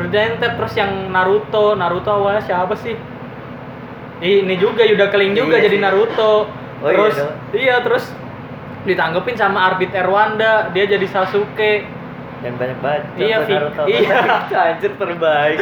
Berdentet 0.00 0.56
terus 0.56 0.72
yang 0.78 1.12
Naruto, 1.12 1.76
Naruto 1.76 2.08
awalnya 2.08 2.40
siapa 2.40 2.72
sih? 2.78 2.96
Ini 4.20 4.54
juga 4.60 4.84
Yuda 4.84 5.08
Keling 5.12 5.32
juga 5.36 5.60
Iya 5.60 5.68
jadi 5.68 5.76
sih. 5.76 5.84
Naruto. 5.84 6.32
Oh 6.80 6.88
iya 6.88 6.96
terus 6.96 7.16
dong. 7.20 7.32
iya 7.52 7.76
terus 7.84 8.04
ditanggepin 8.82 9.34
sama 9.34 9.66
Arbit 9.66 9.90
Erwanda, 9.90 10.68
dia 10.70 10.84
jadi 10.84 11.04
Sasuke. 11.04 11.84
dan 12.40 12.56
banyak 12.56 12.78
banget 12.80 13.02
Iya, 13.14 13.36
Vi- 13.44 13.52
iya. 13.92 14.16
Anjir 14.72 14.96
terbaik 14.96 15.60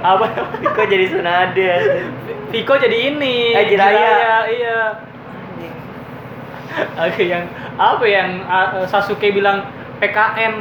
apa 0.00 0.24
kok 0.66 0.86
jadi 0.86 1.04
Tsunade 1.06 1.60
anjir. 1.68 2.04
Viko 2.48 2.74
jadi 2.74 2.96
ini 3.12 3.52
Eh, 3.52 3.68
Jiraiya. 3.68 4.48
iya 4.48 4.80
Oke 6.98 7.26
yang 7.26 7.44
apa 7.76 8.04
yang 8.04 8.40
uh, 8.42 8.86
Sasuke 8.86 9.28
bilang 9.28 9.68
PKN 9.98 10.54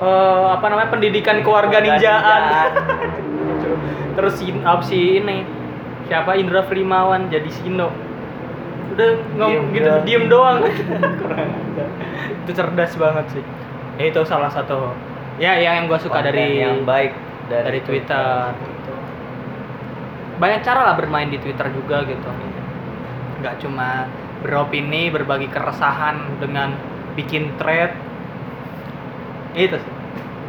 eh, 0.00 0.46
apa 0.48 0.64
namanya 0.66 0.88
pendidikan 0.88 1.42
keluarga 1.42 1.82
ninjaan. 1.82 2.42
Terus 4.16 4.34
si, 4.34 4.54
si 4.82 4.98
ini 5.18 5.44
siapa 6.06 6.32
Indra 6.34 6.62
Frimawan 6.62 7.28
jadi 7.28 7.50
Sino. 7.52 7.92
Udah 8.94 9.10
ngomong 9.34 9.74
Diem 9.74 9.74
gitu 9.74 9.88
doang. 9.90 10.04
diem 10.06 10.24
doang. 10.30 10.58
Kurang 11.20 11.50
ajar. 11.50 11.88
Itu 12.46 12.50
cerdas 12.54 12.92
banget 12.94 13.26
sih. 13.34 13.44
Ya, 13.98 14.04
itu 14.10 14.20
salah 14.26 14.50
satu 14.50 14.94
ya 15.38 15.58
yang 15.58 15.82
yang 15.82 15.86
gue 15.90 15.98
suka 15.98 16.22
Konten 16.22 16.30
dari 16.30 16.62
yang 16.62 16.86
baik 16.86 17.10
dari, 17.50 17.82
Twitter. 17.82 18.54
gitu. 18.54 18.92
Banyak 20.38 20.60
cara 20.62 20.80
lah 20.86 20.94
bermain 20.94 21.26
di 21.26 21.38
Twitter 21.42 21.66
juga 21.74 22.06
gitu. 22.06 22.30
Nggak 23.42 23.54
cuma 23.62 24.06
beropini, 24.46 25.10
berbagi 25.10 25.50
keresahan 25.50 26.38
dengan 26.38 26.74
bikin 27.18 27.54
thread. 27.58 27.90
Itu 29.58 29.78
sih. 29.78 29.94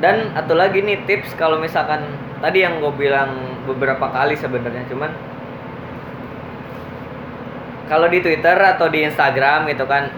Dan 0.03 0.37
atau 0.37 0.53
lagi 0.53 0.85
nih 0.85 1.01
tips 1.07 1.33
kalau 1.39 1.57
misalkan 1.57 2.03
tadi 2.43 2.61
yang 2.61 2.77
gue 2.83 2.93
bilang 2.93 3.31
beberapa 3.65 4.11
kali 4.11 4.37
sebenarnya 4.37 4.85
cuman 4.91 5.09
kalau 7.85 8.09
di 8.09 8.19
Twitter 8.21 8.57
atau 8.57 8.89
di 8.89 9.05
Instagram 9.05 9.69
gitu 9.69 9.85
kan 9.85 10.09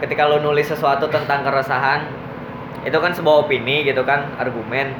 ketika 0.00 0.24
lo 0.28 0.40
nulis 0.40 0.68
sesuatu 0.68 1.08
tentang 1.08 1.44
keresahan 1.44 2.04
itu 2.84 2.96
kan 3.00 3.12
sebuah 3.16 3.48
opini 3.48 3.84
gitu 3.88 4.04
kan 4.04 4.28
argumen. 4.36 4.92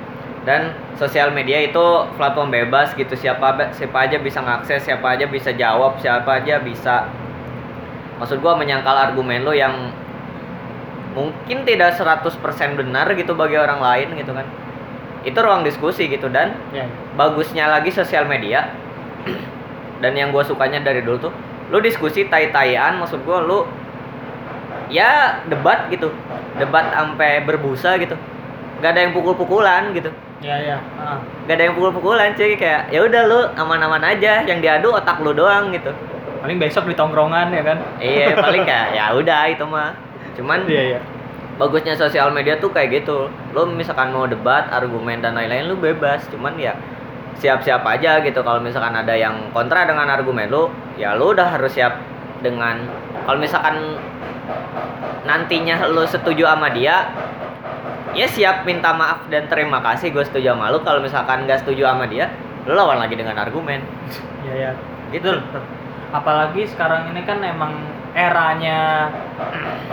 Dan 0.45 0.77
sosial 1.01 1.33
media 1.33 1.57
itu 1.65 1.81
platform 2.21 2.53
bebas 2.53 2.93
gitu 2.93 3.17
siapa 3.17 3.73
siapa 3.73 4.05
aja 4.05 4.21
bisa 4.21 4.45
ngakses 4.45 4.85
siapa 4.85 5.17
aja 5.17 5.25
bisa 5.25 5.57
jawab 5.57 5.97
siapa 6.05 6.45
aja 6.45 6.61
bisa. 6.61 7.09
Maksud 8.21 8.45
gua 8.45 8.53
menyangkal 8.53 8.93
argumen 8.93 9.41
lo 9.41 9.57
yang 9.57 9.89
mungkin 11.17 11.65
tidak 11.65 11.97
100% 11.97 12.37
benar 12.77 13.09
gitu 13.17 13.33
bagi 13.33 13.57
orang 13.57 13.81
lain 13.81 14.21
gitu 14.21 14.37
kan. 14.37 14.45
Itu 15.25 15.41
ruang 15.41 15.65
diskusi 15.65 16.13
gitu 16.13 16.29
dan 16.29 16.61
Ya. 16.77 16.85
bagusnya 17.17 17.73
lagi 17.73 17.89
sosial 17.89 18.29
media. 18.29 18.69
Dan 20.05 20.13
yang 20.21 20.37
gue 20.37 20.45
sukanya 20.45 20.85
dari 20.85 21.01
dulu 21.01 21.31
tuh 21.31 21.33
lu 21.73 21.79
diskusi 21.81 22.29
tai-taian 22.29 23.01
maksud 23.01 23.25
gue 23.25 23.39
lu 23.45 23.65
ya 24.93 25.41
debat 25.49 25.89
gitu. 25.89 26.13
Debat 26.61 26.93
sampai 26.93 27.43
berbusa 27.45 27.97
gitu. 27.99 28.15
Gak 28.83 28.91
ada 28.95 29.01
yang 29.09 29.13
pukul-pukulan 29.17 29.95
gitu. 29.97 30.13
Ya 30.45 30.61
ya. 30.61 30.77
Ah. 31.01 31.17
gak 31.49 31.57
ada 31.57 31.63
yang 31.73 31.75
pukul-pukulan 31.79 32.37
cuy. 32.37 32.55
Kayak 32.61 32.93
ya 32.93 33.01
udah 33.01 33.23
lu 33.25 33.41
aman-aman 33.57 34.03
aja. 34.05 34.45
Yang 34.45 34.59
diadu 34.61 34.89
otak 34.93 35.19
lu 35.25 35.33
doang 35.33 35.73
gitu. 35.73 35.91
Paling 36.45 36.61
besok 36.61 36.85
di 36.85 36.95
tongkrongan 36.95 37.49
ya 37.57 37.63
kan. 37.65 37.79
iya 37.97 38.37
paling 38.45 38.69
kayak 38.69 38.89
ya 38.93 39.05
udah 39.17 39.43
itu 39.49 39.65
mah. 39.65 39.97
Cuman 40.37 40.69
Iya 40.69 40.83
iya. 40.97 41.01
bagusnya 41.57 41.97
sosial 41.97 42.29
media 42.29 42.61
tuh 42.61 42.69
kayak 42.69 43.03
gitu. 43.03 43.33
Lo 43.57 43.65
misalkan 43.65 44.13
mau 44.13 44.29
debat 44.29 44.69
argumen 44.69 45.25
dan 45.25 45.33
lain-lain 45.33 45.73
lu 45.73 45.81
bebas. 45.81 46.29
Cuman 46.29 46.61
ya 46.61 46.77
siap-siap 47.39 47.83
aja 47.85 48.23
gitu. 48.23 48.41
Kalau 48.41 48.61
misalkan 48.63 48.95
ada 48.95 49.15
yang 49.15 49.51
kontra 49.51 49.85
dengan 49.85 50.07
argumen 50.11 50.49
lu 50.51 50.71
ya 50.95 51.15
lu 51.19 51.35
udah 51.35 51.55
harus 51.59 51.75
siap 51.75 51.99
dengan 52.45 52.85
kalau 53.25 53.41
misalkan 53.41 53.99
nantinya 55.25 55.89
lu 55.89 56.05
setuju 56.05 56.45
sama 56.45 56.69
dia 56.71 57.09
ya 58.15 58.29
siap 58.29 58.63
minta 58.69 58.95
maaf 58.95 59.27
dan 59.33 59.49
terima 59.51 59.81
kasih 59.83 60.15
gue 60.15 60.25
setuju 60.27 60.55
sama 60.55 60.71
lu. 60.71 60.79
Kalau 60.83 61.01
misalkan 61.03 61.49
nggak 61.49 61.65
setuju 61.65 61.89
sama 61.89 62.07
dia 62.07 62.31
lu 62.65 62.73
lawan 62.77 63.01
lagi 63.01 63.17
dengan 63.19 63.37
argumen. 63.37 63.83
Iya 64.45 64.55
ya. 64.55 64.73
gitu. 65.13 65.31
Apalagi 66.15 66.67
sekarang 66.71 67.11
ini 67.11 67.27
kan 67.27 67.43
emang 67.43 67.75
eranya 68.15 69.11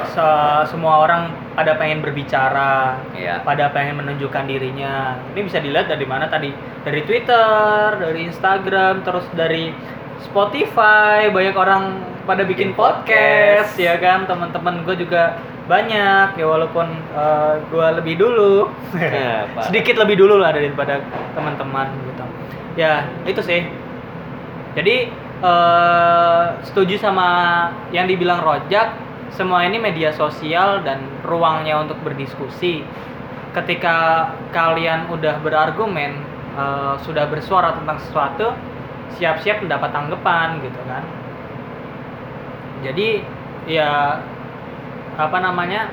se- 0.07 0.63
semua 0.69 1.01
orang 1.03 1.33
pada 1.57 1.73
pengen 1.75 1.99
berbicara, 1.99 3.01
Iya. 3.11 3.41
pada 3.41 3.73
pengen 3.73 3.97
menunjukkan 3.97 4.45
dirinya. 4.45 5.17
Ini 5.33 5.41
bisa 5.41 5.57
dilihat 5.57 5.89
dari 5.89 6.05
mana 6.05 6.29
tadi? 6.29 6.53
Dari 6.85 7.01
Twitter, 7.03 7.97
dari 7.97 8.29
Instagram, 8.29 9.01
terus 9.01 9.25
dari 9.33 9.73
Spotify. 10.21 11.27
Banyak 11.27 11.55
orang 11.57 11.83
pada 12.23 12.45
bikin 12.45 12.71
Bikin 12.71 12.77
podcast, 12.77 13.73
podcast. 13.73 13.81
ya 13.81 13.97
kan? 13.97 14.29
Teman-teman 14.29 14.85
gue 14.85 14.95
juga 14.95 15.35
banyak 15.61 16.35
ya 16.35 16.45
walaupun 16.45 16.83
gue 17.69 17.87
lebih 18.01 18.19
dulu 18.19 18.67
Ya, 18.97 19.45
sedikit 19.61 19.95
lebih 19.97 20.19
dulu 20.19 20.41
lah 20.41 20.51
daripada 20.51 20.99
teman-teman 21.31 21.87
gitu 22.11 22.25
ya 22.75 23.07
itu 23.23 23.39
sih 23.39 23.69
jadi 24.73 25.07
eh, 25.41 26.45
setuju 26.65 26.95
sama 27.01 27.29
yang 27.89 28.05
dibilang 28.05 28.39
Rojak 28.39 28.93
semua 29.33 29.63
ini 29.65 29.81
media 29.81 30.13
sosial 30.13 30.83
dan 30.85 31.01
ruangnya 31.25 31.81
untuk 31.81 31.97
berdiskusi. 32.05 32.85
Ketika 33.51 34.31
kalian 34.55 35.11
udah 35.11 35.41
berargumen 35.43 36.11
eh, 36.55 36.93
sudah 37.03 37.25
bersuara 37.27 37.75
tentang 37.75 37.97
sesuatu 37.99 38.53
siap-siap 39.19 39.65
mendapat 39.65 39.89
tanggapan 39.91 40.61
gitu 40.63 40.81
kan. 40.87 41.03
Jadi 42.81 43.21
ya 43.69 44.17
apa 45.19 45.37
namanya 45.37 45.91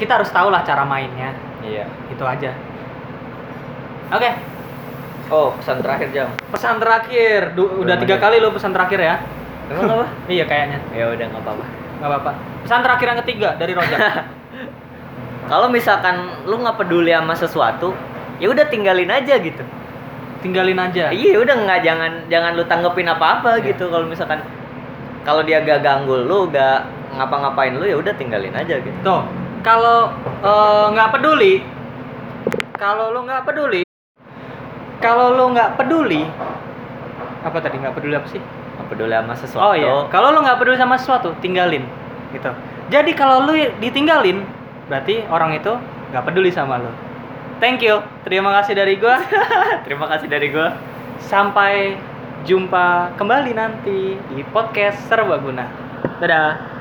kita 0.00 0.20
harus 0.20 0.30
tahu 0.30 0.48
lah 0.52 0.62
cara 0.62 0.84
mainnya. 0.84 1.34
Iya. 1.64 1.88
Itu 2.12 2.22
aja. 2.22 2.54
Oke 4.14 4.55
oh 5.28 5.54
pesan 5.56 5.82
terakhir 5.82 6.08
jam. 6.10 6.28
Pesan 6.50 6.76
terakhir. 6.78 7.52
Du- 7.54 7.82
udah 7.82 7.96
Belum 7.96 8.02
tiga 8.06 8.16
kali 8.18 8.36
lo 8.38 8.50
pesan 8.50 8.70
terakhir 8.70 9.00
ya. 9.00 9.14
Emang 9.66 9.90
apa? 9.90 10.06
Iya 10.34 10.44
kayaknya. 10.46 10.78
Ya 10.94 11.04
udah 11.10 11.26
nggak 11.26 11.42
apa-apa. 11.42 11.64
Nggak 11.98 12.10
apa-apa. 12.10 12.30
Pesan 12.62 12.80
terakhir 12.82 13.06
yang 13.08 13.18
ketiga 13.22 13.48
dari 13.54 13.72
Rojak 13.74 14.00
kalau 15.50 15.70
misalkan 15.70 16.16
lu 16.42 16.58
nggak 16.58 16.74
peduli 16.74 17.14
sama 17.14 17.34
sesuatu 17.38 17.94
ya 18.42 18.50
udah 18.50 18.66
tinggalin 18.66 19.06
aja 19.08 19.38
gitu. 19.38 19.62
Tinggalin 20.42 20.76
aja. 20.76 21.10
Iya 21.10 21.38
udah 21.38 21.54
nggak 21.56 21.80
jangan 21.82 22.12
jangan 22.26 22.50
lu 22.54 22.66
tanggepin 22.66 23.06
apa-apa 23.06 23.62
Iya. 23.62 23.72
gitu. 23.72 23.86
Kalau 23.88 24.06
misalkan 24.06 24.42
kalau 25.22 25.42
dia 25.42 25.58
gak 25.58 25.82
ganggu 25.82 26.22
lu 26.22 26.46
gak 26.50 26.86
ngapa-ngapain 27.14 27.74
lu 27.74 27.82
ya 27.82 27.98
udah 27.98 28.14
tinggalin 28.14 28.54
aja 28.54 28.78
gitu. 28.78 28.94
Tuh, 29.02 29.22
kalau 29.62 30.10
eh, 30.42 30.86
nggak 30.94 31.10
peduli, 31.14 31.62
kalau 32.74 33.10
lu 33.10 33.24
nggak 33.24 33.42
peduli, 33.42 33.85
kalau 35.00 35.36
lu 35.36 35.52
nggak 35.52 35.76
peduli, 35.76 36.24
apa 37.44 37.56
tadi 37.60 37.76
nggak 37.80 37.94
peduli 37.94 38.14
apa 38.16 38.28
sih? 38.30 38.42
nggak 38.76 38.92
peduli 38.92 39.16
sama 39.16 39.32
sesuatu 39.32 39.64
Oh 39.64 39.74
iya, 39.74 39.92
kalau 40.12 40.28
lu 40.36 40.44
nggak 40.44 40.58
peduli 40.60 40.76
sama 40.76 41.00
sesuatu, 41.00 41.32
tinggalin, 41.40 41.84
gitu. 42.32 42.52
Jadi 42.92 43.16
kalau 43.16 43.48
lu 43.48 43.56
ditinggalin, 43.80 44.44
berarti 44.86 45.24
orang 45.32 45.56
itu 45.56 45.72
nggak 46.12 46.24
peduli 46.24 46.52
sama 46.52 46.78
lu. 46.80 46.92
Thank 47.56 47.80
you, 47.80 48.04
terima 48.28 48.52
kasih 48.60 48.76
dari 48.76 49.00
gua. 49.00 49.16
terima 49.88 50.04
kasih 50.12 50.28
dari 50.28 50.52
gua 50.52 50.76
Sampai 51.24 51.96
jumpa 52.44 53.16
kembali 53.16 53.56
nanti 53.56 54.14
di 54.20 54.40
podcast 54.52 55.00
Serbaguna. 55.08 55.66
Dadah. 56.20 56.75